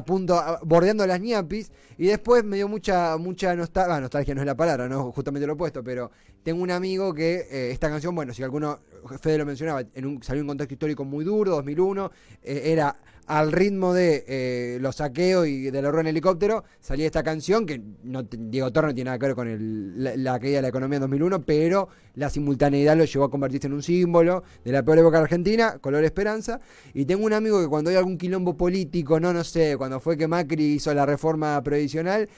punto, 0.05 0.35
a- 0.39 0.61
bordeando 0.63 1.07
las 1.07 1.21
ñapis. 1.21 1.71
Y 1.99 2.07
después 2.07 2.45
me 2.45 2.57
dio 2.57 2.69
mucha, 2.69 3.17
mucha 3.17 3.55
nostalgia. 3.55 4.01
nostalgia 4.01 4.35
no 4.35 4.43
es 4.43 4.47
la 4.47 4.57
palabra, 4.57 4.89
no 4.89 5.13
justamente 5.13 5.47
lo 5.47 5.55
opuesto, 5.55 5.83
pero 5.83 6.11
tengo 6.43 6.63
un 6.63 6.71
amigo 6.71 7.13
que 7.13 7.47
eh, 7.51 7.71
esta 7.73 7.89
canción, 7.89 8.15
bueno, 8.15 8.33
si 8.33 8.43
alguno, 8.43 8.79
Fede 9.21 9.39
lo 9.39 9.47
mencionaba, 9.47 9.83
en 9.95 10.07
un, 10.07 10.23
salió 10.23 10.41
en 10.41 10.45
un 10.45 10.49
contexto 10.49 10.75
histórico 10.75 11.05
muy 11.05 11.25
duro, 11.25 11.53
2001, 11.53 12.11
eh, 12.43 12.63
era 12.67 12.97
al 13.27 13.51
ritmo 13.51 13.93
de 13.93 14.25
eh, 14.29 14.79
los 14.81 14.97
saqueos 14.97 15.49
y 15.49 15.71
del 15.71 15.85
horror 15.85 16.03
en 16.03 16.09
helicóptero, 16.09 16.65
salía 16.81 17.07
esta 17.07 17.25
canción 17.25 17.67
que 17.67 17.83
no, 18.05 18.23
Diego 18.23 18.73
Torre 18.73 18.89
no 18.89 18.95
tiene 18.95 19.09
nada 19.09 19.19
que 19.19 19.27
ver 19.27 19.35
con 19.35 19.95
la, 19.97 20.39
caída 20.39 20.57
de 20.57 20.63
la 20.63 20.69
economía 20.69 20.97
en 20.97 21.03
2001, 21.03 21.43
pero 21.45 21.89
la 22.15 22.31
simultaneidad 22.31 22.97
lo 22.97 23.05
llevó 23.05 23.25
a 23.25 23.31
convertirse 23.31 23.67
en 23.67 23.73
un 23.73 23.83
símbolo 23.83 24.45
de 24.65 24.73
la 24.73 24.85
peor 24.85 24.99
época 24.99 25.19
Argentina, 25.19 25.79
color 25.81 26.05
esperanza. 26.05 26.61
Y 26.95 27.05
tengo 27.05 27.27
un 27.27 27.33
amigo 27.33 27.61
que 27.61 27.69
cuando 27.69 27.91
hay 27.91 27.97
algún 27.97 28.17
quilombo 28.17 28.57
político, 28.57 28.76
no, 29.21 29.33
no 29.33 29.45
sé, 29.45 29.77
cuando 29.77 30.01
fue 30.01 30.17
que 30.17 30.29
Macri 30.29 30.75
hizo 30.75 30.93
la 30.95 31.07
reforma 31.07 31.63
previsional, 31.63 32.29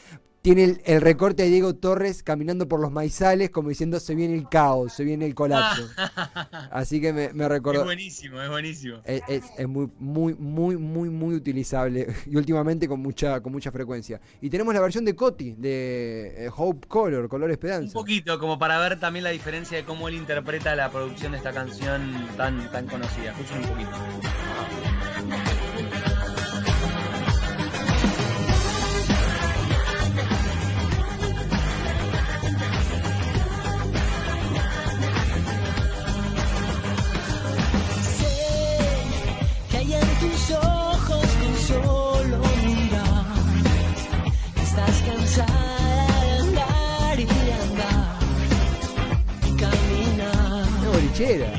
tiene 0.41 0.63
el, 0.65 0.81
el 0.85 1.01
recorte 1.01 1.43
de 1.43 1.49
Diego 1.51 1.75
Torres 1.75 2.23
caminando 2.23 2.69
por 2.69 2.79
los 2.79 2.93
maizales 2.93 3.51
como 3.51 3.71
diciendo 3.71 3.99
se 3.99 4.15
viene 4.15 4.35
el 4.37 4.49
caos, 4.49 4.93
se 4.93 5.03
viene 5.03 5.27
el 5.27 5.35
colapso. 5.35 5.83
Así 6.71 7.01
que 7.01 7.13
me, 7.13 7.33
me 7.33 7.45
Es 7.45 7.51
recordó. 7.51 7.85
buenísimo, 7.85 8.41
es 8.41 8.49
buenísimo. 8.49 8.99
Es, 9.05 9.21
es- 9.29 9.43
es 9.59 9.69
muy, 9.69 9.91
muy, 9.99 10.35
muy, 10.35 10.77
muy, 10.77 11.11
muy 11.11 11.35
utilizable 11.35 12.07
y 12.27 12.37
últimamente 12.37 12.87
con 12.87 13.01
mucha, 13.01 13.41
con 13.41 13.51
mucha 13.53 13.73
frecuencia. 13.73 14.21
Y 14.41 14.49
tenemos 14.49 14.73
la 14.73 14.81
versión 14.81 15.05
de 15.05 15.17
Coti, 15.17 15.55
de 15.59 16.47
eh, 16.47 16.51
Hope 16.57 16.87
Color, 16.87 17.29
Color 17.29 17.49
Un 17.49 17.53
Esperanza. 17.53 17.93
poquito, 17.93 18.39
como 18.39 18.61
para 18.61 18.79
ver 18.79 18.99
también 19.01 19.25
la 19.25 19.31
diferencia 19.31 19.77
de 19.77 19.85
cómo 19.85 20.09
él 20.09 20.15
interpreta 20.15 20.77
la 20.77 20.89
producción 20.91 21.33
de 21.33 21.39
esta 21.39 21.53
canción 21.53 22.01
tan, 22.37 22.71
tan 22.71 22.87
conocida. 22.87 23.33
Escuchen 23.33 23.59
un 23.59 23.69
poquito. 23.71 23.91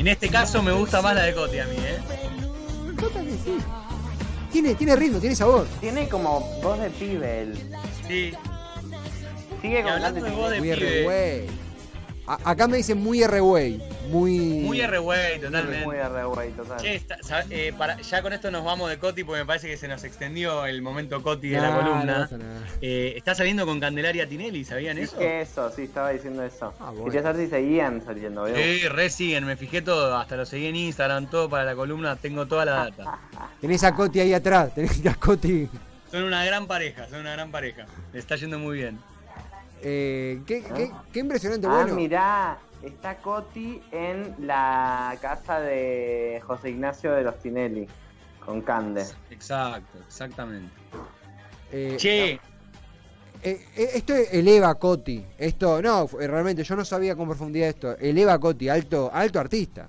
Este 0.09 0.29
caso 0.29 0.61
me 0.61 0.71
gusta 0.71 1.01
más 1.01 1.15
la 1.15 1.23
de 1.23 1.33
Coti 1.33 1.59
a 1.59 1.65
mí, 1.65 1.75
¿eh? 1.77 1.99
Yo 3.01 3.09
también, 3.09 3.39
sí. 3.43 3.57
Tiene, 4.51 4.75
tiene 4.75 4.95
ritmo, 4.95 5.19
tiene 5.19 5.35
sabor. 5.35 5.67
Tiene 5.79 6.09
como 6.09 6.39
voz 6.61 6.79
de 6.79 6.89
pibe 6.89 7.41
él. 7.41 7.71
Sí. 8.07 8.33
Sigue 9.61 9.83
con 9.83 9.91
hablando 9.93 10.23
de 10.23 10.31
voz 10.31 10.51
de 10.51 10.59
Muy 10.59 10.73
pibe, 10.73 11.47
Acá 12.25 12.67
me 12.67 12.77
dicen 12.77 12.97
muy 12.97 13.23
R-Way. 13.23 13.81
Muy. 14.09 14.39
muy 14.39 14.81
R-Way, 14.81 15.39
totalmente. 15.39 15.85
muy 15.85 15.95
de 15.97 16.23
güey, 16.25 16.51
total. 16.51 16.79
Che, 16.81 16.95
está- 16.95 17.17
sa- 17.21 17.45
eh, 17.49 17.73
ya 18.09 18.21
con 18.21 18.33
esto 18.33 18.49
nos 18.51 18.63
vamos 18.63 18.89
de 18.89 18.97
Coti 18.97 19.23
porque 19.23 19.41
me 19.41 19.45
parece 19.45 19.67
que 19.67 19.77
se 19.77 19.87
nos 19.87 20.03
extendió 20.03 20.65
el 20.65 20.81
momento 20.81 21.21
Coti 21.21 21.49
de 21.49 21.61
la 21.61 21.69
no 21.71 21.77
columna. 21.79 22.13
pasa 22.21 22.37
nada. 22.37 22.61
Eh, 22.81 23.13
está 23.15 23.35
saliendo 23.35 23.65
con 23.65 23.79
Candelaria 23.79 24.27
Tinelli, 24.27 24.65
¿sabían 24.65 24.97
eso? 24.97 25.17
Dije 25.17 25.41
eso, 25.41 25.71
sí, 25.71 25.83
estaba 25.83 26.09
diciendo 26.09 26.43
eso. 26.43 26.73
Ah, 26.79 26.89
bueno. 26.91 27.05
Quería 27.05 27.21
saber 27.23 27.45
si 27.45 27.49
seguían 27.51 28.03
saliendo, 28.05 28.43
¿veo? 28.43 28.55
Sí, 28.55 28.87
re 28.87 29.09
siguen, 29.09 29.45
me 29.45 29.55
fijé 29.55 29.81
todo, 29.81 30.15
hasta 30.17 30.35
lo 30.35 30.45
seguí 30.45 30.67
en 30.67 30.75
Instagram, 30.75 31.27
todo 31.29 31.49
para 31.49 31.63
la 31.63 31.75
columna, 31.75 32.15
tengo 32.15 32.45
toda 32.47 32.65
la 32.65 32.71
data. 32.89 33.19
Tenés 33.61 33.83
a 33.83 33.93
Coti 33.93 34.19
ahí 34.19 34.33
atrás. 34.33 34.73
Tenés 34.73 35.05
a 35.05 35.13
Coti. 35.15 35.69
Son 36.11 36.23
una 36.23 36.43
gran 36.43 36.65
pareja, 36.65 37.07
son 37.07 37.19
una 37.19 37.33
gran 37.33 37.51
pareja. 37.51 37.85
Le 38.11 38.19
está 38.19 38.35
yendo 38.35 38.57
muy 38.57 38.77
bien. 38.77 38.99
Eh, 39.81 40.41
qué, 40.45 40.63
qué, 40.75 40.91
qué 41.13 41.19
impresionante. 41.19 41.67
Ah, 41.67 41.69
bueno, 41.69 41.95
mirá, 41.95 42.57
está 42.83 43.17
Coti 43.17 43.81
en 43.91 44.35
la 44.39 45.17
casa 45.21 45.59
de 45.59 46.41
José 46.45 46.69
Ignacio 46.69 47.11
de 47.13 47.23
los 47.23 47.39
Tinelli, 47.39 47.87
con 48.45 48.61
Cande. 48.61 49.05
Exacto, 49.29 49.97
exactamente. 50.07 50.71
eh, 51.71 51.95
Che, 51.97 52.39
eh, 53.41 53.65
eh, 53.75 53.89
esto 53.95 54.13
eleva 54.13 54.69
a 54.69 54.75
Coti. 54.75 55.23
Esto, 55.37 55.81
no, 55.81 56.07
fu- 56.07 56.17
realmente 56.17 56.63
yo 56.63 56.75
no 56.75 56.83
sabía 56.83 57.15
con 57.15 57.27
profundidad 57.27 57.69
esto. 57.69 57.97
Eleva 57.97 58.33
a 58.33 58.39
Coti, 58.39 58.67
alto, 58.69 59.09
alto 59.13 59.39
artista. 59.39 59.87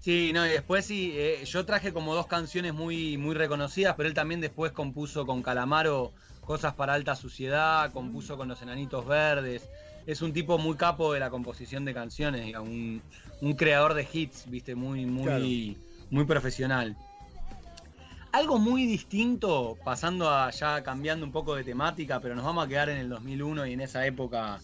sí, 0.00 0.32
no, 0.32 0.46
y 0.46 0.50
después 0.50 0.84
sí, 0.86 1.12
eh, 1.14 1.44
yo 1.44 1.64
traje 1.66 1.92
como 1.92 2.14
dos 2.14 2.26
canciones 2.26 2.72
muy, 2.74 3.16
muy 3.18 3.34
reconocidas, 3.34 3.94
pero 3.96 4.08
él 4.08 4.14
también 4.14 4.40
después 4.40 4.72
compuso 4.72 5.26
con 5.26 5.42
Calamaro 5.42 6.12
cosas 6.44 6.72
para 6.74 6.94
alta 6.94 7.14
suciedad, 7.14 7.92
compuso 7.92 8.36
con 8.38 8.48
los 8.48 8.62
enanitos 8.62 9.06
verdes. 9.06 9.68
Es 10.08 10.22
un 10.22 10.32
tipo 10.32 10.56
muy 10.56 10.74
capo 10.74 11.12
de 11.12 11.20
la 11.20 11.28
composición 11.28 11.84
de 11.84 11.92
canciones, 11.92 12.42
digamos, 12.42 12.70
un, 12.70 13.02
un 13.42 13.52
creador 13.52 13.92
de 13.92 14.08
hits, 14.10 14.48
viste, 14.48 14.74
muy, 14.74 15.04
muy, 15.04 15.76
muy 16.08 16.24
profesional. 16.24 16.96
Algo 18.32 18.58
muy 18.58 18.86
distinto, 18.86 19.76
pasando 19.84 20.30
a 20.30 20.48
ya 20.50 20.82
cambiando 20.82 21.26
un 21.26 21.32
poco 21.32 21.54
de 21.56 21.62
temática, 21.62 22.20
pero 22.20 22.34
nos 22.34 22.46
vamos 22.46 22.64
a 22.64 22.68
quedar 22.68 22.88
en 22.88 22.96
el 22.96 23.10
2001 23.10 23.66
y 23.66 23.74
en 23.74 23.82
esa 23.82 24.06
época 24.06 24.60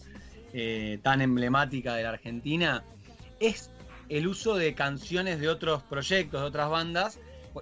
eh, 0.51 0.97
tan 1.03 1.21
emblemática 1.21 1.93
de 1.93 2.01
la 2.01 2.09
Argentina, 2.09 2.83
es 3.39 3.69
el 4.09 4.27
uso 4.27 4.55
de 4.55 4.73
canciones 4.73 5.39
de 5.39 5.47
otros 5.47 5.83
proyectos, 5.83 6.41
de 6.41 6.47
otras 6.47 6.71
bandas, 6.71 7.19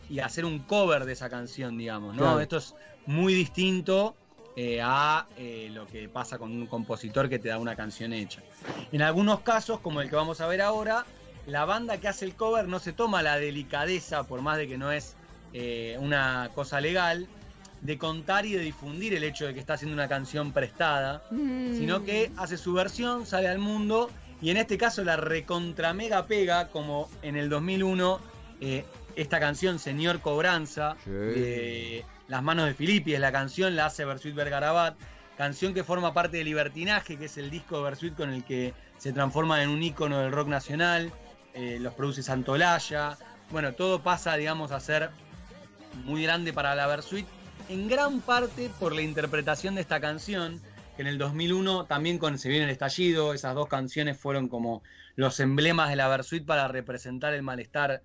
y 0.09 0.19
hacer 0.19 0.45
un 0.45 0.59
cover 0.59 1.03
de 1.03 1.11
esa 1.11 1.29
canción, 1.29 1.77
digamos, 1.77 2.15
¿no? 2.15 2.21
Claro. 2.21 2.39
Esto 2.39 2.57
es 2.57 2.75
muy 3.05 3.33
distinto 3.33 4.15
eh, 4.55 4.79
a 4.81 5.25
eh, 5.37 5.69
lo 5.73 5.87
que 5.87 6.07
pasa 6.09 6.37
con 6.37 6.51
un 6.51 6.67
compositor 6.67 7.27
que 7.29 7.39
te 7.39 7.49
da 7.49 7.57
una 7.57 7.75
canción 7.75 8.13
hecha. 8.13 8.41
En 8.91 9.01
algunos 9.01 9.41
casos, 9.41 9.79
como 9.79 10.01
el 10.01 10.09
que 10.09 10.15
vamos 10.15 10.41
a 10.41 10.47
ver 10.47 10.61
ahora, 10.61 11.05
la 11.47 11.65
banda 11.65 11.97
que 11.97 12.07
hace 12.07 12.25
el 12.25 12.35
cover 12.35 12.67
no 12.67 12.79
se 12.79 12.93
toma 12.93 13.21
la 13.23 13.37
delicadeza, 13.37 14.23
por 14.23 14.41
más 14.41 14.57
de 14.57 14.67
que 14.67 14.77
no 14.77 14.91
es 14.91 15.15
eh, 15.53 15.97
una 15.99 16.49
cosa 16.53 16.79
legal, 16.81 17.27
de 17.81 17.97
contar 17.97 18.45
y 18.45 18.53
de 18.53 18.61
difundir 18.61 19.13
el 19.13 19.23
hecho 19.25 19.45
de 19.45 19.53
que 19.53 19.59
está 19.59 19.73
haciendo 19.73 19.93
una 19.93 20.07
canción 20.07 20.53
prestada, 20.53 21.21
sino 21.29 22.03
que 22.05 22.31
hace 22.37 22.57
su 22.57 22.71
versión, 22.73 23.25
sale 23.25 23.49
al 23.49 23.59
mundo 23.59 24.09
y 24.41 24.51
en 24.51 24.57
este 24.57 24.77
caso 24.77 25.03
la 25.03 25.17
recontra 25.17 25.93
mega 25.93 26.25
pega 26.25 26.69
como 26.69 27.09
en 27.21 27.35
el 27.35 27.49
2001 27.49 28.19
eh, 28.61 28.85
esta 29.17 29.39
canción 29.41 29.79
Señor 29.79 30.21
Cobranza 30.21 30.95
Sí. 31.03 31.09
de 31.11 32.05
Las 32.27 32.41
manos 32.41 32.65
de 32.65 32.73
Filippi 32.73 33.13
es 33.13 33.19
la 33.19 33.31
canción, 33.31 33.75
la 33.75 33.87
hace 33.87 34.05
Bersuit 34.05 34.35
Vergarabat, 34.35 34.95
canción 35.37 35.73
que 35.73 35.83
forma 35.83 36.13
parte 36.13 36.37
de 36.37 36.43
Libertinaje, 36.43 37.17
que 37.17 37.25
es 37.25 37.37
el 37.37 37.49
disco 37.49 37.77
de 37.77 37.83
Bersuit 37.83 38.15
con 38.15 38.29
el 38.29 38.43
que 38.43 38.73
se 38.97 39.11
transforma 39.11 39.61
en 39.61 39.69
un 39.69 39.83
ícono 39.83 40.19
del 40.19 40.31
rock 40.31 40.47
nacional, 40.47 41.11
eh, 41.53 41.77
los 41.79 41.93
produce 41.93 42.23
Santolaya, 42.23 43.17
bueno, 43.51 43.73
todo 43.73 44.01
pasa 44.01 44.35
digamos 44.35 44.71
a 44.71 44.79
ser 44.79 45.09
muy 46.05 46.23
grande 46.23 46.53
para 46.53 46.75
la 46.75 46.87
Versuit, 46.87 47.27
en 47.69 47.87
gran 47.87 48.21
parte 48.21 48.69
por 48.79 48.93
la 48.93 49.01
interpretación 49.01 49.75
de 49.75 49.81
esta 49.81 49.99
canción, 49.99 50.61
que 50.95 51.01
en 51.01 51.07
el 51.07 51.17
2001 51.17 51.85
también 51.85 52.17
con 52.19 52.37
Se 52.37 52.49
viene 52.49 52.65
el 52.65 52.71
estallido, 52.71 53.33
esas 53.33 53.55
dos 53.55 53.67
canciones 53.67 54.17
fueron 54.17 54.47
como 54.47 54.83
los 55.15 55.39
emblemas 55.39 55.89
de 55.89 55.95
la 55.95 56.07
Versuit 56.07 56.45
para 56.45 56.67
representar 56.67 57.33
el 57.33 57.43
malestar 57.43 58.01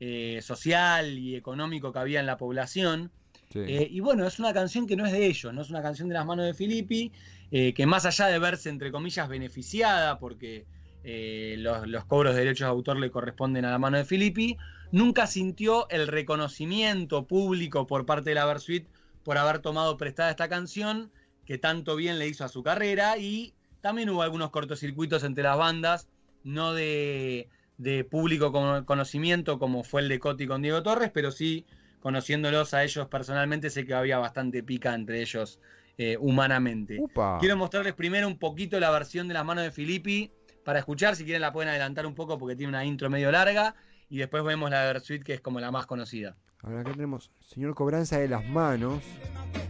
eh, 0.00 0.40
social 0.42 1.18
y 1.18 1.36
económico 1.36 1.92
que 1.92 1.98
había 1.98 2.20
en 2.20 2.26
la 2.26 2.38
población. 2.38 3.10
Eh, 3.54 3.88
y 3.90 4.00
bueno, 4.00 4.26
es 4.26 4.38
una 4.38 4.52
canción 4.52 4.86
que 4.86 4.96
no 4.96 5.06
es 5.06 5.12
de 5.12 5.26
ellos, 5.26 5.52
no 5.52 5.62
es 5.62 5.70
una 5.70 5.82
canción 5.82 6.08
de 6.08 6.14
las 6.14 6.24
manos 6.26 6.46
de 6.46 6.54
Filippi, 6.54 7.12
eh, 7.50 7.74
que 7.74 7.86
más 7.86 8.06
allá 8.06 8.26
de 8.26 8.38
verse, 8.38 8.68
entre 8.68 8.92
comillas, 8.92 9.28
beneficiada, 9.28 10.18
porque 10.18 10.66
eh, 11.02 11.56
los, 11.58 11.86
los 11.88 12.04
cobros 12.04 12.34
de 12.34 12.40
derechos 12.40 12.66
de 12.66 12.70
autor 12.70 12.98
le 12.98 13.10
corresponden 13.10 13.64
a 13.64 13.70
la 13.70 13.78
mano 13.78 13.96
de 13.96 14.04
Filippi, 14.04 14.56
nunca 14.92 15.26
sintió 15.26 15.88
el 15.90 16.06
reconocimiento 16.06 17.26
público 17.26 17.86
por 17.86 18.06
parte 18.06 18.30
de 18.30 18.34
la 18.36 18.46
Versuit 18.46 18.86
por 19.24 19.36
haber 19.38 19.58
tomado 19.60 19.96
prestada 19.96 20.30
esta 20.30 20.48
canción, 20.48 21.10
que 21.44 21.58
tanto 21.58 21.96
bien 21.96 22.18
le 22.18 22.28
hizo 22.28 22.44
a 22.44 22.48
su 22.48 22.62
carrera, 22.62 23.18
y 23.18 23.54
también 23.80 24.10
hubo 24.10 24.22
algunos 24.22 24.50
cortocircuitos 24.50 25.24
entre 25.24 25.42
las 25.44 25.56
bandas, 25.58 26.08
no 26.44 26.72
de, 26.72 27.48
de 27.78 28.04
público 28.04 28.52
con- 28.52 28.84
conocimiento 28.84 29.58
como 29.58 29.82
fue 29.82 30.02
el 30.02 30.08
de 30.08 30.18
Coti 30.18 30.46
con 30.46 30.62
Diego 30.62 30.82
Torres, 30.82 31.10
pero 31.12 31.30
sí 31.32 31.66
conociéndolos 32.00 32.74
a 32.74 32.82
ellos 32.82 33.06
personalmente, 33.08 33.70
sé 33.70 33.84
que 33.84 33.94
había 33.94 34.18
bastante 34.18 34.62
pica 34.62 34.94
entre 34.94 35.20
ellos 35.20 35.60
eh, 35.98 36.16
humanamente. 36.18 36.96
Upa. 36.98 37.38
Quiero 37.40 37.56
mostrarles 37.56 37.94
primero 37.94 38.26
un 38.26 38.38
poquito 38.38 38.80
la 38.80 38.90
versión 38.90 39.28
de 39.28 39.34
las 39.34 39.44
manos 39.44 39.64
de 39.64 39.70
Filippi 39.70 40.32
para 40.64 40.78
escuchar, 40.78 41.16
si 41.16 41.24
quieren 41.24 41.42
la 41.42 41.52
pueden 41.52 41.68
adelantar 41.68 42.06
un 42.06 42.14
poco 42.14 42.38
porque 42.38 42.56
tiene 42.56 42.70
una 42.70 42.84
intro 42.84 43.10
medio 43.10 43.30
larga, 43.30 43.74
y 44.08 44.18
después 44.18 44.42
vemos 44.42 44.70
la 44.70 44.80
de 44.80 44.92
Versuit 44.92 45.22
que 45.22 45.34
es 45.34 45.40
como 45.40 45.60
la 45.60 45.70
más 45.70 45.86
conocida. 45.86 46.36
Ahora 46.62 46.80
acá 46.80 46.92
tenemos 46.92 47.30
señor 47.40 47.74
Cobranza 47.74 48.18
de 48.18 48.28
las 48.28 48.44
manos. 48.46 49.02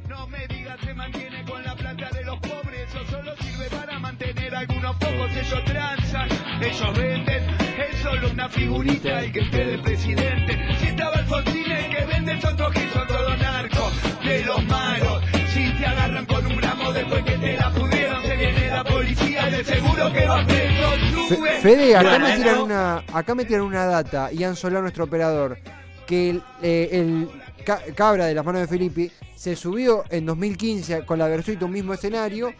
No 0.08 0.26
me 0.26 0.46
digas 0.48 0.80
se 0.80 0.94
mantiene 0.94 1.44
con 1.44 1.62
la 1.62 1.76
plata 1.76 2.10
de 2.10 2.24
los 2.24 2.38
pobres, 2.40 2.88
eso 2.88 3.04
solo 3.06 3.36
sirve 3.36 3.68
para 3.70 3.98
mantener 3.98 4.54
a 4.54 4.58
algunos 4.60 4.96
pocos, 4.96 5.30
ellos 5.30 5.64
transan, 5.64 6.28
ellos 6.60 6.98
venden, 6.98 7.69
solo 8.02 8.30
una 8.30 8.48
figurita 8.48 9.20
el 9.20 9.32
que 9.32 9.40
esté 9.40 9.64
de 9.64 9.78
presidente. 9.78 10.58
Si 10.80 10.86
estaba 10.86 11.16
Alfonsín 11.16 11.70
el 11.70 11.90
que 11.96 12.04
vende 12.06 12.34
otro 12.46 12.70
que 12.70 12.88
son 12.92 13.06
todos 13.06 13.38
narcos, 13.38 13.92
de 14.24 14.44
los 14.44 14.64
malos. 14.66 15.22
Si 15.52 15.70
te 15.74 15.86
agarran 15.86 16.26
con 16.26 16.46
un 16.46 16.56
gramo 16.56 16.92
después 16.92 17.24
que 17.24 17.32
te 17.36 17.56
la 17.56 17.70
pudieron, 17.70 18.22
se 18.22 18.36
viene 18.36 18.68
la 18.68 18.84
policía, 18.84 19.46
de 19.50 19.64
seguro 19.64 20.12
que 20.12 20.26
va 20.26 20.46
preso, 20.46 20.90
Fe- 21.28 21.36
sube. 21.36 21.50
Fede, 21.60 21.96
acá 21.96 22.18
me 22.18 22.36
tiran 22.36 22.58
una, 22.60 23.04
acá 23.12 23.34
me 23.34 23.44
tiran 23.44 23.62
una 23.62 23.84
data, 23.86 24.30
Ian 24.32 24.56
Solar, 24.56 24.82
nuestro 24.82 25.04
operador, 25.04 25.58
que 26.06 26.30
el, 26.30 26.42
eh, 26.62 26.88
el 26.92 27.28
ca- 27.64 27.82
cabra 27.94 28.26
de 28.26 28.34
las 28.34 28.44
manos 28.44 28.60
de 28.62 28.68
Filippi 28.68 29.10
se 29.36 29.56
subió 29.56 30.04
en 30.10 30.26
2015 30.26 31.04
con 31.04 31.18
la 31.18 31.26
Versuit 31.28 31.60
un 31.62 31.72
mismo 31.72 31.94
escenario. 31.94 32.52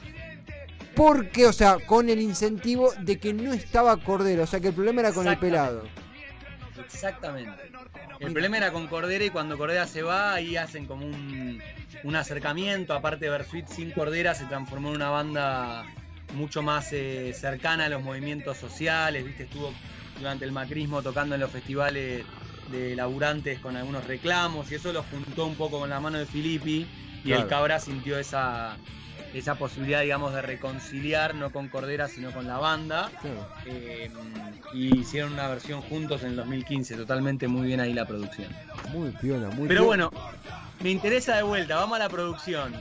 Porque, 0.97 1.47
o 1.47 1.53
sea, 1.53 1.79
con 1.87 2.09
el 2.11 2.21
incentivo 2.21 2.93
de 3.01 3.19
que 3.19 3.33
no 3.33 3.53
estaba 3.53 3.97
Cordero, 3.97 4.43
o 4.43 4.47
sea 4.47 4.61
que 4.61 4.69
el 4.69 4.75
problema 4.75 5.01
era 5.01 5.13
con 5.13 5.27
el 5.27 5.39
pelado. 5.39 5.85
Exactamente. 6.85 7.71
El 8.19 8.33
problema 8.33 8.57
era 8.59 8.73
con 8.73 8.87
Cordera 8.89 9.25
y 9.25 9.31
cuando 9.31 9.57
Cordera 9.57 9.87
se 9.87 10.03
va, 10.03 10.35
ahí 10.35 10.57
hacen 10.57 10.87
como 10.87 11.07
un, 11.07 11.61
un 12.05 12.17
acercamiento. 12.17 12.95
Aparte, 12.95 13.29
Versuit 13.31 13.67
sin 13.69 13.91
Cordera 13.93 14.35
se 14.35 14.45
transformó 14.47 14.91
en 14.91 14.97
una 14.97 15.11
banda 15.11 15.85
mucho 16.35 16.63
más 16.63 16.93
eh, 16.93 17.33
cercana 17.35 17.87
a 17.87 17.89
los 17.89 18.03
movimientos 18.03 18.57
sociales. 18.59 19.25
¿viste? 19.25 19.45
Estuvo 19.45 19.73
durante 20.19 20.45
el 20.45 20.53
macrismo 20.53 21.03
tocando 21.03 21.35
en 21.35 21.41
los 21.41 21.51
festivales 21.51 22.25
de 22.71 22.95
laburantes 22.95 23.59
con 23.59 23.77
algunos 23.77 24.07
reclamos 24.07 24.71
y 24.71 24.77
eso 24.77 24.93
lo 24.93 25.03
juntó 25.03 25.47
un 25.47 25.57
poco 25.57 25.81
con 25.81 25.91
la 25.91 25.99
mano 25.99 26.19
de 26.19 26.27
Filippi 26.27 26.87
y 27.25 27.27
Claro. 27.29 27.43
el 27.43 27.49
Cabra 27.49 27.81
sintió 27.81 28.19
esa, 28.19 28.77
esa 29.35 29.55
posibilidad, 29.55 30.03
digamos, 30.03 30.35
de 30.35 30.43
reconciliar, 30.43 31.35
no 31.35 31.51
con 31.51 31.69
Cordera, 31.69 32.09
sino 32.09 32.33
con 32.33 32.47
la 32.47 32.59
banda. 32.59 33.11
Eh, 33.67 34.11
y 34.73 34.99
hicieron 34.99 35.33
una 35.33 35.49
versión 35.49 35.81
juntos 35.83 36.23
en 36.23 36.31
el 36.31 36.37
2015, 36.37 36.97
totalmente 36.97 37.49
muy 37.49 37.67
bien 37.67 37.81
ahí 37.81 37.93
la 37.93 38.07
producción. 38.07 38.49
Muy 38.93 39.11
piola, 39.11 39.49
muy 39.49 39.69
Pero 39.69 39.85
piola. 39.85 40.09
bueno, 40.09 40.11
me 40.81 40.91
interesa 40.91 41.37
de 41.37 41.43
vuelta, 41.43 41.77
vamos 41.77 41.97
a 41.97 42.01
la 42.01 42.09
producción. 42.09 42.75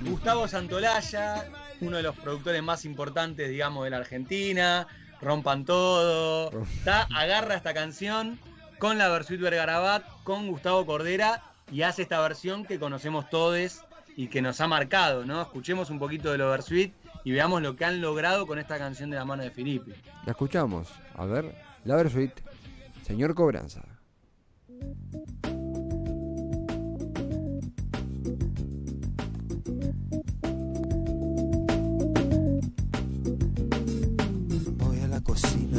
Gustavo 0.00 0.46
Santolaya, 0.46 1.46
uno 1.80 1.96
de 1.96 2.02
los 2.02 2.16
productores 2.16 2.62
más 2.62 2.84
importantes, 2.84 3.48
digamos, 3.48 3.84
de 3.84 3.90
la 3.90 3.96
Argentina, 3.98 4.86
rompan 5.20 5.64
todo. 5.64 6.50
Está, 6.62 7.08
agarra 7.14 7.56
esta 7.56 7.74
canción 7.74 8.38
con 8.78 8.98
la 8.98 9.08
Versuit 9.08 9.40
Vergarabat, 9.40 10.04
con 10.22 10.46
Gustavo 10.46 10.86
Cordera, 10.86 11.42
y 11.72 11.82
hace 11.82 12.02
esta 12.02 12.20
versión 12.20 12.64
que 12.64 12.78
conocemos 12.78 13.28
todos 13.28 13.82
y 14.18 14.26
que 14.26 14.42
nos 14.42 14.60
ha 14.60 14.66
marcado, 14.66 15.24
¿no? 15.24 15.40
Escuchemos 15.40 15.90
un 15.90 16.00
poquito 16.00 16.32
de 16.32 16.38
lo 16.38 16.50
Versuit 16.50 16.92
y 17.22 17.30
veamos 17.30 17.62
lo 17.62 17.76
que 17.76 17.84
han 17.84 18.00
logrado 18.00 18.48
con 18.48 18.58
esta 18.58 18.76
canción 18.76 19.10
de 19.10 19.16
la 19.16 19.24
mano 19.24 19.44
de 19.44 19.52
Filippi. 19.52 19.92
La 20.26 20.32
escuchamos. 20.32 20.88
A 21.14 21.24
ver, 21.24 21.54
la 21.84 21.94
Versuit. 21.94 22.32
Señor 23.04 23.36
Cobranza. 23.36 23.84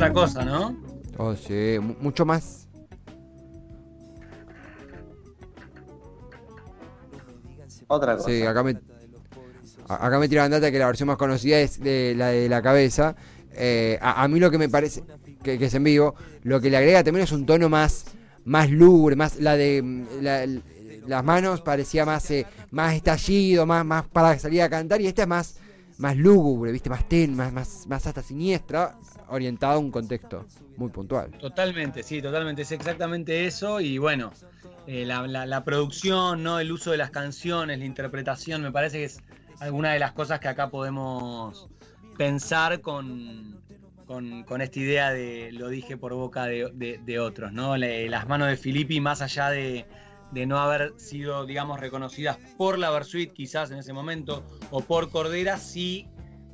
Otra 0.00 0.12
cosa, 0.14 0.44
¿no? 0.46 0.74
Oh, 1.18 1.36
sí, 1.36 1.76
mu- 1.78 1.94
mucho 2.00 2.24
más. 2.24 2.66
Otra 7.88 8.16
cosa. 8.16 8.28
Sí, 8.30 8.42
acá 8.42 8.62
me, 8.62 8.78
acá 9.88 10.18
me 10.18 10.28
tiran 10.28 10.50
data 10.50 10.70
que 10.70 10.78
la 10.78 10.86
versión 10.86 11.08
más 11.08 11.16
conocida 11.18 11.58
es 11.58 11.80
de 11.80 12.14
la 12.16 12.28
de 12.28 12.48
la 12.48 12.62
cabeza. 12.62 13.14
Eh, 13.52 13.98
a, 14.00 14.22
a 14.22 14.28
mí 14.28 14.38
lo 14.40 14.50
que 14.50 14.56
me 14.58 14.68
parece 14.70 15.02
que, 15.42 15.58
que 15.58 15.66
es 15.66 15.74
en 15.74 15.84
vivo, 15.84 16.14
lo 16.44 16.60
que 16.62 16.70
le 16.70 16.76
agrega 16.78 17.04
también 17.04 17.24
es 17.24 17.32
un 17.32 17.44
tono 17.44 17.68
más, 17.68 18.04
más 18.44 18.70
lúgubre, 18.70 19.16
más 19.16 19.36
la 19.38 19.56
de 19.56 19.82
mm, 19.82 20.06
la- 20.22 20.46
las 21.06 21.24
manos 21.24 21.60
parecía 21.62 22.06
más, 22.06 22.30
eh, 22.30 22.46
más 22.70 22.94
estallido, 22.94 23.66
más, 23.66 23.84
más 23.84 24.06
para 24.06 24.38
salir 24.38 24.62
a 24.62 24.68
cantar 24.70 25.00
y 25.00 25.08
esta 25.08 25.22
es 25.22 25.28
más, 25.28 25.56
más 26.00 26.16
lúgubre, 26.16 26.72
viste, 26.72 26.90
más 26.90 27.08
ten, 27.08 27.36
más, 27.36 27.52
más, 27.52 27.86
más 27.86 28.06
hasta 28.06 28.22
siniestra, 28.22 28.96
orientada 29.28 29.74
a 29.74 29.78
un 29.78 29.90
contexto 29.90 30.46
muy 30.76 30.88
puntual. 30.90 31.30
Totalmente, 31.38 32.02
sí, 32.02 32.20
totalmente. 32.22 32.62
Es 32.62 32.72
exactamente 32.72 33.46
eso. 33.46 33.80
Y 33.80 33.98
bueno, 33.98 34.32
eh, 34.86 35.04
la, 35.04 35.26
la- 35.26 35.46
la 35.46 35.62
producción, 35.62 36.42
¿no? 36.42 36.58
El 36.58 36.72
uso 36.72 36.90
de 36.90 36.96
las 36.96 37.10
canciones, 37.10 37.78
la 37.78 37.84
interpretación, 37.84 38.62
me 38.62 38.72
parece 38.72 38.98
que 38.98 39.04
es 39.04 39.22
alguna 39.60 39.92
de 39.92 39.98
las 39.98 40.12
cosas 40.12 40.40
que 40.40 40.48
acá 40.48 40.70
podemos 40.70 41.68
pensar 42.16 42.80
con, 42.80 43.60
con, 44.06 44.42
con 44.44 44.60
esta 44.62 44.78
idea 44.80 45.10
de 45.12 45.52
lo 45.52 45.68
dije 45.68 45.96
por 45.96 46.14
boca 46.14 46.46
de, 46.46 46.70
de- 46.74 46.98
de 46.98 47.18
otros, 47.18 47.52
¿no? 47.52 47.76
Le- 47.76 48.08
las 48.08 48.26
manos 48.26 48.48
de 48.48 48.56
Filippi, 48.56 49.00
más 49.00 49.20
allá 49.22 49.50
de, 49.50 49.84
de 50.32 50.46
no 50.46 50.58
haber 50.58 50.94
sido, 50.96 51.44
digamos, 51.46 51.80
reconocidas 51.80 52.38
por 52.56 52.78
la 52.78 52.90
Versuit, 52.90 53.32
quizás 53.32 53.70
en 53.70 53.78
ese 53.78 53.92
momento, 53.92 54.44
o 54.70 54.80
por 54.80 55.10
Cordera, 55.10 55.56
sí 55.58 56.08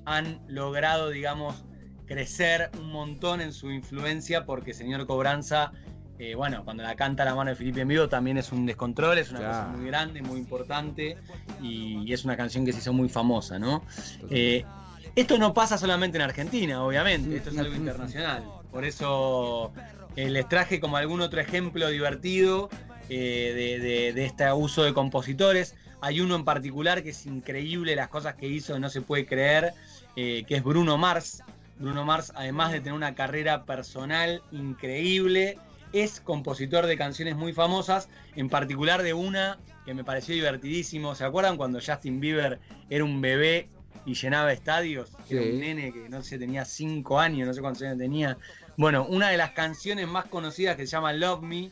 han 0.04 0.40
logrado, 0.48 1.10
digamos, 1.10 1.64
crecer 2.06 2.70
un 2.78 2.90
montón 2.92 3.40
en 3.40 3.52
su 3.52 3.70
influencia 3.70 4.46
porque 4.46 4.72
señor 4.72 5.06
Cobranza, 5.06 5.72
eh, 6.18 6.34
bueno, 6.34 6.64
cuando 6.64 6.82
la 6.84 6.94
canta 6.94 7.24
la 7.24 7.34
mano 7.34 7.50
de 7.50 7.56
Felipe 7.56 7.80
en 7.80 7.88
vivo 7.88 8.08
también 8.08 8.38
es 8.38 8.52
un 8.52 8.64
descontrol, 8.64 9.18
es 9.18 9.30
una 9.30 9.40
Claro. 9.40 9.64
cosa 9.66 9.76
muy 9.76 9.86
grande, 9.86 10.22
muy 10.22 10.38
importante 10.38 11.16
y, 11.60 11.98
y 12.08 12.12
es 12.12 12.24
una 12.24 12.36
canción 12.36 12.64
que 12.64 12.72
se 12.72 12.78
hizo 12.78 12.92
muy 12.92 13.08
famosa, 13.08 13.58
¿no? 13.58 13.82
Eh, 14.30 14.64
esto 15.16 15.36
no 15.38 15.52
pasa 15.52 15.76
solamente 15.76 16.16
en 16.16 16.22
Argentina, 16.22 16.82
obviamente, 16.84 17.36
esto 17.36 17.50
es 17.50 17.58
algo 17.58 17.74
internacional. 17.74 18.44
Por 18.70 18.84
eso 18.84 19.72
eh, 20.14 20.30
les 20.30 20.48
traje 20.48 20.78
como 20.78 20.96
algún 20.96 21.20
otro 21.22 21.40
ejemplo 21.40 21.88
divertido 21.88 22.68
eh, 23.08 23.52
de, 23.54 23.78
de- 23.86 24.12
de 24.12 24.24
este 24.24 24.52
uso 24.52 24.82
de 24.84 24.92
compositores. 24.94 25.74
Hay 26.00 26.20
uno 26.20 26.34
en 26.36 26.44
particular 26.44 27.02
que 27.02 27.10
es 27.10 27.26
increíble, 27.26 27.96
las 27.96 28.08
cosas 28.08 28.34
que 28.34 28.46
hizo 28.46 28.78
no 28.78 28.90
se 28.90 29.00
puede 29.00 29.26
creer, 29.26 29.72
eh, 30.16 30.44
que 30.46 30.56
es 30.56 30.62
Bruno 30.62 30.98
Mars. 30.98 31.42
Bruno 31.78 32.04
Mars, 32.04 32.32
además 32.34 32.72
de 32.72 32.78
tener 32.80 32.94
una 32.94 33.14
carrera 33.14 33.64
personal 33.64 34.42
increíble, 34.52 35.58
es 35.92 36.20
compositor 36.20 36.86
de 36.86 36.96
canciones 36.96 37.36
muy 37.36 37.52
famosas, 37.52 38.08
en 38.34 38.48
particular 38.48 39.02
de 39.02 39.14
una 39.14 39.58
que 39.84 39.94
me 39.94 40.04
pareció 40.04 40.34
divertidísimo. 40.34 41.14
¿Se 41.14 41.24
acuerdan 41.24 41.56
cuando 41.56 41.80
Justin 41.84 42.20
Bieber 42.20 42.60
era 42.90 43.04
un 43.04 43.20
bebé 43.20 43.68
y 44.04 44.14
llenaba 44.14 44.52
estadios? 44.52 45.10
Era 45.30 45.42
un 45.42 45.60
nene 45.60 45.92
que 45.92 46.08
no 46.08 46.22
sé, 46.22 46.38
tenía 46.38 46.64
5 46.64 47.18
años, 47.18 47.46
no 47.46 47.54
sé 47.54 47.60
cuántos 47.60 47.82
años 47.82 47.98
tenía. 47.98 48.36
Bueno, 48.76 49.06
una 49.08 49.30
de 49.30 49.36
las 49.36 49.52
canciones 49.52 50.06
más 50.08 50.26
conocidas 50.26 50.76
que 50.76 50.86
se 50.86 50.92
llama 50.92 51.12
Love 51.12 51.42
Me 51.42 51.70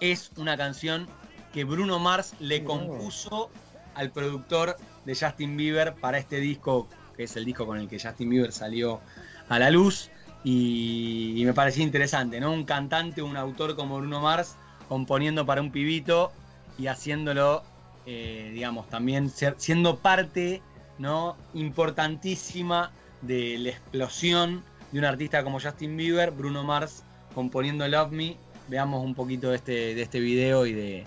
es 0.00 0.30
una 0.36 0.56
canción 0.56 1.06
que 1.52 1.64
Bruno 1.64 1.98
Mars 1.98 2.34
le 2.38 2.64
compuso 2.64 3.50
al 3.94 4.10
productor 4.10 4.76
de 5.04 5.14
Justin 5.14 5.56
Bieber 5.56 5.94
para 5.94 6.18
este 6.18 6.38
disco, 6.40 6.88
que 7.16 7.24
es 7.24 7.36
el 7.36 7.44
disco 7.44 7.66
con 7.66 7.78
el 7.78 7.88
que 7.88 7.98
Justin 7.98 8.28
Bieber 8.28 8.52
salió 8.52 9.00
a 9.48 9.58
la 9.58 9.70
luz. 9.70 10.10
Y, 10.44 11.34
y 11.36 11.44
me 11.44 11.52
parecía 11.54 11.82
interesante, 11.82 12.38
¿no? 12.38 12.52
Un 12.52 12.64
cantante, 12.64 13.20
un 13.20 13.36
autor 13.36 13.74
como 13.74 13.96
Bruno 13.96 14.20
Mars, 14.20 14.54
componiendo 14.88 15.44
para 15.44 15.60
un 15.60 15.72
pibito 15.72 16.30
y 16.78 16.86
haciéndolo, 16.86 17.64
eh, 18.04 18.50
digamos, 18.54 18.88
también 18.88 19.28
ser- 19.28 19.56
siendo 19.58 19.96
parte, 19.96 20.62
¿no? 20.98 21.36
Importantísima 21.54 22.92
de 23.22 23.58
la 23.58 23.70
explosión 23.70 24.62
de 24.92 24.98
un 25.00 25.04
artista 25.04 25.42
como 25.42 25.58
Justin 25.58 25.96
Bieber, 25.96 26.30
Bruno 26.30 26.62
Mars 26.62 27.02
componiendo 27.34 27.88
Love 27.88 28.12
Me. 28.12 28.36
Veamos 28.68 29.04
un 29.04 29.14
poquito 29.14 29.50
de 29.50 29.56
este, 29.56 29.94
de 29.94 30.02
este 30.02 30.20
video 30.20 30.66
y 30.66 30.72
de, 30.72 31.04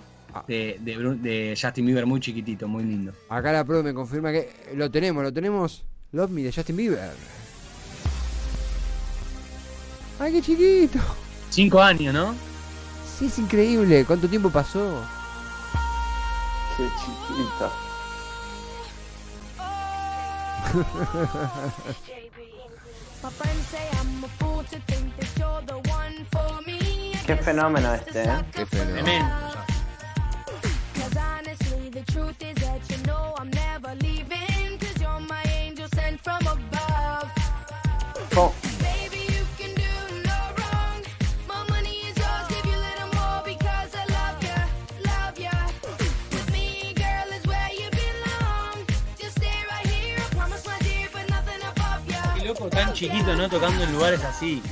de, 0.48 1.18
de 1.22 1.58
Justin 1.62 1.86
Bieber 1.86 2.06
muy 2.06 2.20
chiquitito, 2.20 2.68
muy 2.68 2.84
lindo. 2.84 3.14
Acá 3.30 3.52
la 3.52 3.64
pro 3.64 3.84
me 3.84 3.94
confirma 3.94 4.32
que 4.32 4.50
lo 4.76 4.90
tenemos, 4.90 5.24
lo 5.24 5.34
tenemos. 5.34 5.84
Love 6.12 6.32
Me 6.32 6.44
de 6.44 6.52
Justin 6.52 6.78
Bieber. 6.78 7.12
¡Ay, 10.20 10.34
qué 10.34 10.42
chiquito! 10.42 11.00
Cinco 11.50 11.82
años, 11.82 12.14
¿no? 12.14 12.36
Sí, 13.18 13.26
es 13.26 13.40
increíble. 13.40 14.06
¿Cuánto 14.06 14.28
tiempo 14.28 14.50
pasó? 14.50 15.02
Qué 16.78 16.84
chiquito. 17.00 17.72
My 23.22 23.30
Qué 27.30 27.36
fenómeno 27.36 27.94
este, 27.94 28.24
¿eh? 28.24 28.44
Qué 28.52 28.66
fenómeno. 28.66 29.04
Tremendo. 29.04 29.36
Qué 52.40 52.46
loco, 52.46 52.70
tan 52.70 52.92
chiquito, 52.94 53.36
¿no? 53.36 53.48
Tocando 53.48 53.84
en 53.84 53.92
lugares 53.92 54.24
así. 54.24 54.64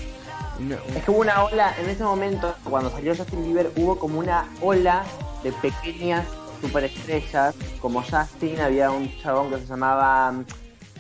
Es 0.95 1.03
que 1.03 1.11
hubo 1.11 1.19
una 1.19 1.43
ola, 1.43 1.73
en 1.79 1.89
ese 1.89 2.03
momento, 2.03 2.55
cuando 2.63 2.89
salió 2.89 3.15
Justin 3.15 3.43
Bieber, 3.43 3.71
hubo 3.75 3.97
como 3.99 4.19
una 4.19 4.47
ola 4.61 5.03
de 5.43 5.51
pequeñas 5.53 6.25
superestrellas, 6.61 7.55
como 7.79 8.01
Justin, 8.01 8.59
había 8.59 8.89
un 8.91 9.11
chabón 9.21 9.51
que 9.51 9.59
se 9.59 9.65
llamaba 9.67 10.33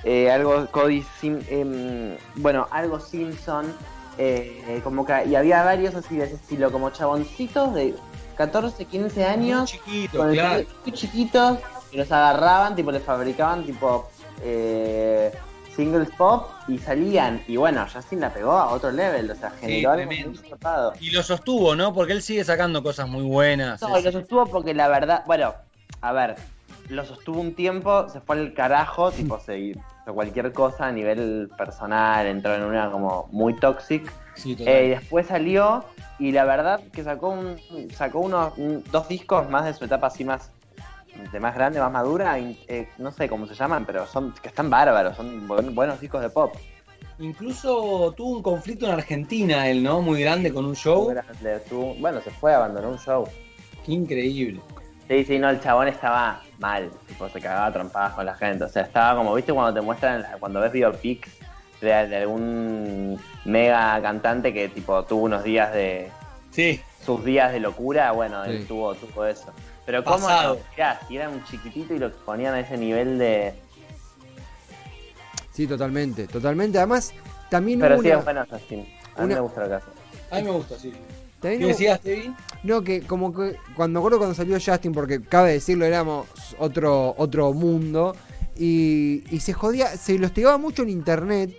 eh, 0.03 0.29
algo 0.31 0.67
Cody 0.71 1.03
Sim, 1.19 1.39
em, 1.49 2.17
bueno, 2.35 2.67
algo 2.71 2.99
Simpson, 2.99 3.73
eh, 4.17 4.63
eh, 4.67 4.81
como 4.83 5.05
que, 5.05 5.25
y 5.27 5.35
había 5.35 5.63
varios 5.63 5.95
así 5.95 6.17
de 6.17 6.25
ese 6.25 6.35
estilo, 6.35 6.71
como 6.71 6.91
chaboncitos 6.91 7.73
de 7.73 7.95
14, 8.35 8.85
15 8.85 9.25
años, 9.25 9.59
Muy 9.61 9.67
chiquito, 9.67 10.17
con 10.19 10.29
el 10.29 10.35
claro. 10.35 10.63
muy 10.85 10.93
chiquitos, 10.93 11.57
que 11.91 11.97
los 11.97 12.11
agarraban, 12.11 12.75
tipo, 12.75 12.91
les 12.91 13.03
fabricaban 13.03 13.65
tipo 13.65 14.07
eh, 14.43 15.31
singles 15.77 16.09
pop 16.17 16.49
y 16.67 16.77
salían. 16.79 17.41
Y 17.47 17.55
bueno, 17.55 17.85
Justin 17.91 18.19
la 18.19 18.33
pegó 18.33 18.51
a 18.51 18.71
otro 18.71 18.91
level, 18.91 19.31
o 19.31 19.35
sea, 19.35 19.51
generó 19.51 19.91
algo 19.91 20.05
muy. 20.07 20.39
Y 20.99 21.11
lo 21.11 21.23
sostuvo, 21.23 21.75
¿no? 21.75 21.93
Porque 21.93 22.11
él 22.13 22.21
sigue 22.21 22.43
sacando 22.43 22.83
cosas 22.83 23.07
muy 23.07 23.23
buenas. 23.23 23.81
No, 23.81 23.95
es- 23.95 24.03
lo 24.03 24.11
sostuvo 24.11 24.45
porque 24.47 24.73
la 24.73 24.87
verdad, 24.89 25.23
bueno, 25.27 25.53
a 26.01 26.11
ver, 26.11 26.35
lo 26.89 27.05
sostuvo 27.05 27.39
un 27.39 27.53
tiempo, 27.53 28.09
se 28.09 28.19
fue 28.19 28.37
al 28.37 28.53
carajo, 28.53 29.11
tipo, 29.37 29.39
se 29.39 29.59
hizo 29.59 29.79
cualquier 30.13 30.51
cosa 30.51 30.87
a 30.87 30.91
nivel 30.91 31.49
personal, 31.57 32.25
entró 32.25 32.55
en 32.55 32.63
una 32.63 32.89
como 32.91 33.29
muy 33.31 33.53
toxic. 33.55 34.11
sí. 34.35 34.57
Eh, 34.59 34.85
y 34.87 34.89
después 34.89 35.27
salió 35.27 35.85
y 36.19 36.31
la 36.31 36.43
verdad 36.45 36.79
que 36.91 37.03
sacó 37.03 37.29
un, 37.29 37.57
sacó 37.93 38.19
unos 38.21 38.57
un- 38.57 38.83
dos 38.91 39.07
discos 39.07 39.47
más 39.49 39.65
de 39.65 39.73
su 39.75 39.85
etapa 39.85 40.07
así 40.07 40.23
más 40.25 40.49
de 41.31 41.39
más 41.39 41.55
grande, 41.55 41.79
más 41.79 41.91
madura, 41.91 42.37
eh, 42.39 42.87
no 42.97 43.11
sé 43.11 43.27
cómo 43.27 43.45
se 43.47 43.53
llaman, 43.55 43.85
pero 43.85 44.05
son 44.05 44.33
que 44.41 44.47
están 44.47 44.69
bárbaros, 44.69 45.15
son 45.17 45.47
buen- 45.47 45.75
buenos 45.75 45.99
discos 45.99 46.21
de 46.21 46.29
pop. 46.29 46.55
Incluso 47.19 48.13
tuvo 48.15 48.37
un 48.37 48.43
conflicto 48.43 48.85
en 48.85 48.91
Argentina, 48.93 49.67
él, 49.67 49.81
¿no? 49.83 50.01
Muy 50.01 50.21
grande 50.21 50.53
con 50.53 50.65
un 50.65 50.75
show. 50.75 51.07
Grande, 51.07 51.61
Bueno, 51.99 52.21
se 52.21 52.29
fue, 52.31 52.53
abandonó 52.53 52.89
un 52.89 52.99
show. 52.99 53.27
Qué 53.85 53.93
increíble. 53.93 54.61
Sí, 55.07 55.23
sí, 55.23 55.39
no, 55.39 55.49
el 55.49 55.59
chabón 55.61 55.87
estaba 55.87 56.41
mal, 56.59 56.91
tipo, 57.07 57.27
se 57.29 57.39
cagaba 57.39 57.71
trompadas 57.71 58.13
con 58.13 58.25
la 58.25 58.35
gente, 58.35 58.65
o 58.65 58.69
sea, 58.69 58.83
estaba 58.83 59.17
como, 59.17 59.33
viste, 59.33 59.53
cuando 59.53 59.73
te 59.73 59.81
muestran, 59.85 60.25
cuando 60.39 60.59
ves 60.59 60.71
biopics 60.73 61.31
de, 61.81 61.87
de 62.07 62.17
algún 62.17 63.19
mega 63.45 63.99
cantante 64.01 64.53
que, 64.53 64.67
tipo, 64.67 65.03
tuvo 65.05 65.23
unos 65.23 65.43
días 65.43 65.73
de, 65.73 66.11
Sí, 66.51 66.81
sus 67.05 67.23
días 67.23 67.51
de 67.53 67.59
locura, 67.61 68.11
bueno, 68.11 68.43
Sí. 68.43 68.51
él 68.51 68.67
tuvo, 68.67 68.93
tuvo 68.95 69.25
eso. 69.25 69.51
Pero 69.87 70.03
cómo 70.03 70.27
Pasado. 70.27 70.55
no, 70.55 70.59
mirá, 70.75 70.99
si 71.07 71.15
era 71.15 71.29
un 71.29 71.43
chiquitito 71.45 71.95
y 71.95 71.97
lo 71.97 72.11
ponían 72.11 72.53
a 72.53 72.59
ese 72.59 72.77
nivel 72.77 73.17
de... 73.17 73.53
Sí, 75.51 75.65
totalmente, 75.65 76.27
totalmente. 76.27 76.77
Además, 76.77 77.13
también 77.49 77.79
Pero 77.79 77.95
hubo 77.95 78.01
sí 78.03 78.09
una- 78.09 78.19
es 78.19 78.23
bueno, 78.25 78.45
Justin. 78.49 78.79
A 79.15 79.21
mí 79.21 79.25
una- 79.25 79.35
me 79.35 79.41
gusta 79.41 79.61
lo 79.61 79.67
que 79.69 79.73
hace. 79.75 79.85
a 80.29 80.35
mí 80.35 80.43
me 80.43 80.51
gusta, 80.51 80.77
sí. 80.77 80.93
¿Qué 81.41 81.57
hubo- 81.57 81.67
decías, 81.67 82.01
Tevi? 82.01 82.35
No, 82.63 82.81
que 82.83 83.01
como 83.01 83.33
que 83.33 83.55
cuando 83.75 83.99
me 83.99 84.01
acuerdo 84.01 84.17
cuando 84.19 84.35
salió 84.35 84.57
Justin, 84.63 84.91
porque 84.91 85.21
cabe 85.23 85.53
decirlo, 85.53 85.85
éramos 85.85 86.27
otro, 86.59 87.15
otro 87.17 87.53
mundo, 87.53 88.15
y, 88.57 89.23
y 89.33 89.39
se 89.39 89.53
jodía, 89.53 89.87
se 89.97 90.19
lo 90.19 90.25
hostigaba 90.27 90.57
mucho 90.57 90.83
en 90.83 90.89
internet 90.89 91.51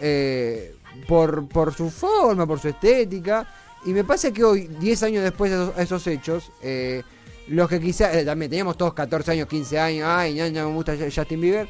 eh, 0.00 0.74
por, 1.08 1.48
por 1.48 1.72
su 1.72 1.90
forma, 1.90 2.46
por 2.46 2.60
su 2.60 2.68
estética, 2.68 3.46
y 3.86 3.92
me 3.94 4.04
pasa 4.04 4.30
que 4.32 4.44
hoy, 4.44 4.66
10 4.66 5.02
años 5.04 5.22
después 5.24 5.50
de 5.50 5.56
esos, 5.62 5.78
esos 5.78 6.06
hechos, 6.06 6.52
eh, 6.62 7.02
los 7.50 7.68
que 7.68 7.80
quizás, 7.80 8.14
eh, 8.14 8.24
también 8.24 8.48
teníamos 8.50 8.76
todos 8.76 8.94
14 8.94 9.32
años, 9.32 9.48
15 9.48 9.78
años, 9.78 10.06
ay, 10.08 10.34
ya, 10.34 10.48
me 10.50 10.64
gusta 10.72 10.94
Justin 11.14 11.40
Bieber, 11.40 11.68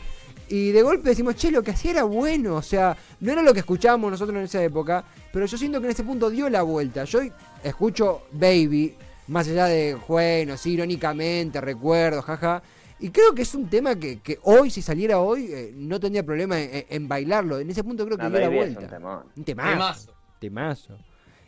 y 0.48 0.72
de 0.72 0.82
golpe 0.82 1.08
decimos, 1.10 1.36
che, 1.36 1.50
lo 1.50 1.62
que 1.62 1.70
hacía 1.70 1.92
era 1.92 2.02
bueno, 2.04 2.56
o 2.56 2.62
sea, 2.62 2.96
no 3.20 3.32
era 3.32 3.40
lo 3.42 3.54
que 3.54 3.60
escuchábamos 3.60 4.10
nosotros 4.10 4.36
en 4.36 4.44
esa 4.44 4.62
época, 4.62 5.04
pero 5.32 5.46
yo 5.46 5.56
siento 5.56 5.80
que 5.80 5.86
en 5.86 5.92
ese 5.92 6.04
punto 6.04 6.28
dio 6.28 6.50
la 6.50 6.62
vuelta. 6.62 7.04
Yo 7.04 7.20
escucho 7.62 8.22
Baby, 8.32 8.94
más 9.28 9.46
allá 9.48 9.66
de, 9.66 9.96
bueno, 10.08 10.56
sí, 10.56 10.72
irónicamente, 10.72 11.60
recuerdo, 11.60 12.20
jaja. 12.20 12.62
Y 12.98 13.10
creo 13.10 13.32
que 13.32 13.42
es 13.42 13.54
un 13.54 13.68
tema 13.68 13.94
que, 13.94 14.18
que 14.20 14.38
hoy, 14.42 14.70
si 14.70 14.82
saliera 14.82 15.20
hoy, 15.20 15.46
eh, 15.52 15.72
no 15.74 15.98
tendría 16.00 16.24
problema 16.24 16.56
en, 16.58 17.08
bailarlo. 17.08 17.58
En 17.60 17.70
ese 17.70 17.82
punto 17.84 18.04
creo 18.04 18.18
que 18.18 18.24
No, 18.24 18.30
dio 18.30 18.40
la 18.40 18.44
es 18.46 18.50
un 18.50 18.56
vuelta. 18.56 18.88
temón. 18.88 19.22
Un 19.36 19.44
temazo. 19.44 19.70
Temazo. 19.72 20.14
Temazo. 20.40 20.98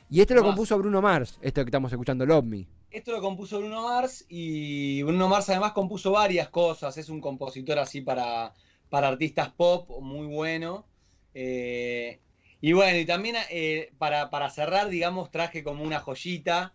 Y 0.08 0.20
este 0.20 0.34
lo 0.34 0.42
compuso 0.42 0.78
Bruno 0.78 1.02
Mars, 1.02 1.38
esto 1.42 1.62
que 1.64 1.68
estamos 1.68 1.90
escuchando, 1.92 2.24
Love 2.24 2.44
Me. 2.44 2.66
Esto 2.92 3.12
lo 3.12 3.22
compuso 3.22 3.58
Bruno 3.58 3.82
Mars 3.84 4.26
y 4.28 5.02
Bruno 5.02 5.26
Mars 5.26 5.48
además 5.48 5.72
compuso 5.72 6.12
varias 6.12 6.50
cosas. 6.50 6.98
Es 6.98 7.08
un 7.08 7.22
compositor 7.22 7.78
así 7.78 8.02
para, 8.02 8.52
para 8.90 9.08
artistas 9.08 9.48
pop 9.48 9.88
muy 10.02 10.26
bueno. 10.26 10.86
Eh, 11.32 12.20
y 12.60 12.74
bueno, 12.74 12.98
y 12.98 13.06
también 13.06 13.36
eh, 13.50 13.92
para, 13.96 14.28
para 14.28 14.50
cerrar, 14.50 14.90
digamos, 14.90 15.30
traje 15.30 15.64
como 15.64 15.82
una 15.84 16.00
joyita, 16.00 16.74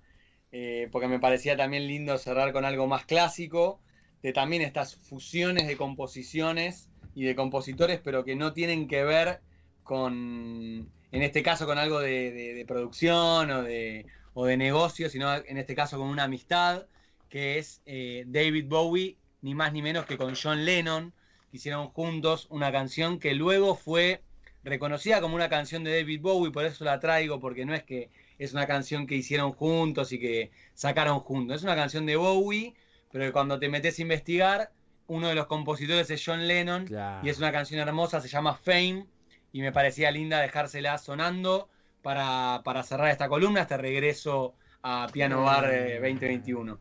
eh, 0.51 0.89
porque 0.91 1.07
me 1.07 1.19
parecía 1.19 1.55
también 1.55 1.87
lindo 1.87 2.17
cerrar 2.17 2.51
con 2.51 2.65
algo 2.65 2.87
más 2.87 3.05
clásico, 3.05 3.79
de 4.23 4.33
también 4.33 4.63
estas 4.63 4.95
fusiones 4.95 5.67
de 5.67 5.77
composiciones 5.77 6.89
y 7.13 7.25
de 7.25 7.35
compositores, 7.35 7.99
pero 8.03 8.25
que 8.25 8.35
no 8.35 8.53
tienen 8.53 8.87
que 8.87 9.03
ver 9.03 9.39
con, 9.83 10.89
en 11.11 11.21
este 11.21 11.43
caso, 11.43 11.67
con 11.67 11.77
algo 11.77 11.99
de, 11.99 12.65
producción 12.67 13.51
o 13.51 13.61
de, 13.61 14.07
o 14.39 14.45
de 14.45 14.55
negocio, 14.55 15.09
sino 15.09 15.33
en 15.33 15.57
este 15.57 15.73
caso 15.73 15.97
con 15.97 16.09
una 16.09 16.25
amistad, 16.25 16.85
que 17.27 17.57
es 17.57 17.81
eh, 17.87 18.23
David 18.27 18.65
Bowie, 18.67 19.17
ni 19.41 19.55
más 19.55 19.73
ni 19.73 19.81
menos 19.81 20.05
que 20.05 20.15
con 20.15 20.35
John 20.35 20.63
Lennon, 20.63 21.11
que 21.49 21.57
hicieron 21.57 21.87
juntos 21.87 22.45
una 22.51 22.71
canción 22.71 23.17
que 23.17 23.33
luego 23.33 23.73
fue 23.75 24.21
reconocida 24.63 25.21
como 25.21 25.35
una 25.35 25.49
canción 25.49 25.83
de 25.83 25.97
David 25.97 26.21
Bowie, 26.21 26.51
por 26.51 26.65
eso 26.65 26.85
la 26.85 26.99
traigo, 26.99 27.39
porque 27.39 27.65
no 27.65 27.73
es 27.73 27.81
que 27.81 28.11
es 28.37 28.53
una 28.53 28.67
canción 28.67 29.07
que 29.07 29.15
hicieron 29.15 29.53
juntos 29.53 30.11
y 30.11 30.19
que 30.19 30.51
sacaron 30.75 31.19
juntos, 31.21 31.57
es 31.57 31.63
una 31.63 31.75
canción 31.75 32.05
de 32.05 32.15
Bowie, 32.15 32.75
pero 33.11 33.25
que 33.25 33.31
cuando 33.31 33.57
te 33.57 33.69
metes 33.69 33.97
a 33.97 34.03
investigar, 34.03 34.71
uno 35.07 35.29
de 35.29 35.33
los 35.33 35.47
compositores 35.47 36.11
es 36.11 36.23
John 36.23 36.47
Lennon, 36.47 36.85
Claro. 36.85 37.25
y 37.25 37.29
es 37.29 37.39
una 37.39 37.51
canción 37.51 37.79
hermosa, 37.79 38.21
se 38.21 38.27
llama 38.27 38.53
Fame, 38.53 39.07
y 39.51 39.61
me 39.61 39.71
parecía 39.71 40.11
linda 40.11 40.39
dejársela 40.41 40.99
sonando 40.99 41.69
para, 42.01 42.61
para 42.63 42.83
cerrar 42.83 43.09
esta 43.09 43.27
columna, 43.27 43.61
este 43.61 43.77
regreso 43.77 44.55
a 44.83 45.07
Piano 45.11 45.43
Bar 45.43 45.73
eh, 45.73 45.95
2021. 45.95 46.77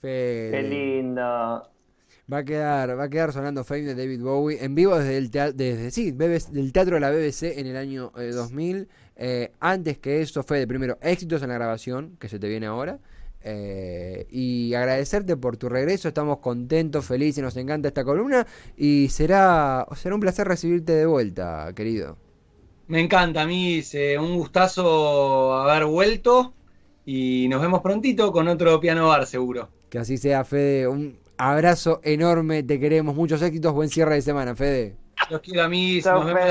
Fede. 0.00 0.50
Qué 0.50 0.62
lindo. 0.62 1.70
Va 2.32 2.38
a 2.38 2.44
quedar, 2.44 2.98
va 2.98 3.04
a 3.04 3.08
quedar 3.08 3.32
sonando 3.32 3.62
Fame 3.62 3.82
de 3.82 3.94
David 3.94 4.20
Bowie 4.20 4.64
en 4.64 4.74
vivo 4.74 4.98
desde 4.98 5.16
el 5.16 5.30
teatro, 5.30 5.56
desde 5.56 5.92
sí, 5.92 6.10
BBC 6.10 6.50
del 6.50 6.72
teatro 6.72 6.96
de 6.96 7.00
la 7.00 7.10
BBC 7.12 7.56
en 7.56 7.68
el 7.68 7.76
año 7.76 8.10
eh, 8.16 8.30
2000. 8.32 8.88
Eh, 9.14 9.52
antes 9.60 9.98
que 9.98 10.20
eso 10.20 10.42
fue 10.42 10.58
de 10.58 10.66
primero 10.66 10.98
éxitos 11.00 11.42
en 11.42 11.48
la 11.48 11.54
grabación 11.54 12.16
que 12.18 12.28
se 12.28 12.40
te 12.40 12.48
viene 12.48 12.66
ahora. 12.66 12.98
Eh, 13.48 14.26
y 14.28 14.74
agradecerte 14.74 15.36
por 15.36 15.56
tu 15.56 15.68
regreso, 15.68 16.08
estamos 16.08 16.38
contentos, 16.38 17.06
felices, 17.06 17.44
nos 17.44 17.56
encanta 17.56 17.86
esta 17.86 18.02
columna 18.02 18.44
y 18.76 19.08
será, 19.08 19.86
será 19.94 20.16
un 20.16 20.20
placer 20.20 20.48
recibirte 20.48 20.92
de 20.94 21.06
vuelta, 21.06 21.72
querido. 21.76 22.16
Me 22.88 23.00
encanta, 23.00 23.42
a 23.42 23.46
mí 23.46 23.80
eh, 23.92 24.18
un 24.18 24.36
gustazo 24.36 25.54
haber 25.54 25.86
vuelto 25.86 26.52
y 27.04 27.46
nos 27.48 27.60
vemos 27.60 27.80
prontito 27.82 28.30
con 28.32 28.46
otro 28.48 28.78
Piano 28.80 29.08
Bar 29.08 29.26
seguro. 29.26 29.68
Que 29.90 29.98
así 29.98 30.16
sea, 30.18 30.44
Fede. 30.44 30.86
Un 30.86 31.18
abrazo 31.36 32.00
enorme, 32.04 32.62
te 32.62 32.78
queremos, 32.78 33.14
muchos 33.16 33.42
éxitos, 33.42 33.72
buen 33.72 33.88
cierre 33.88 34.14
de 34.14 34.22
semana, 34.22 34.54
Fede. 34.54 34.94
Los 35.30 35.40
quiero 35.40 35.64
a 35.64 35.68
mí, 35.68 36.00
nos 36.04 36.24
vemos 36.26 36.42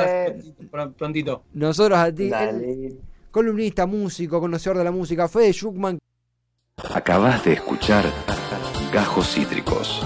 prontito- 0.69 0.93
prontito. 0.97 1.43
Nosotros 1.53 1.97
a 1.97 2.11
ti, 2.13 2.29
el 2.33 2.99
columnista, 3.31 3.85
músico, 3.85 4.39
conocedor 4.41 4.77
de 4.77 4.83
la 4.83 4.91
música, 4.91 5.27
Fede 5.29 5.53
Schuckman. 5.53 5.99
Acabas 6.93 7.43
de 7.45 7.53
escuchar 7.53 8.03
Gajos 8.91 9.33
Cítricos. 9.33 10.05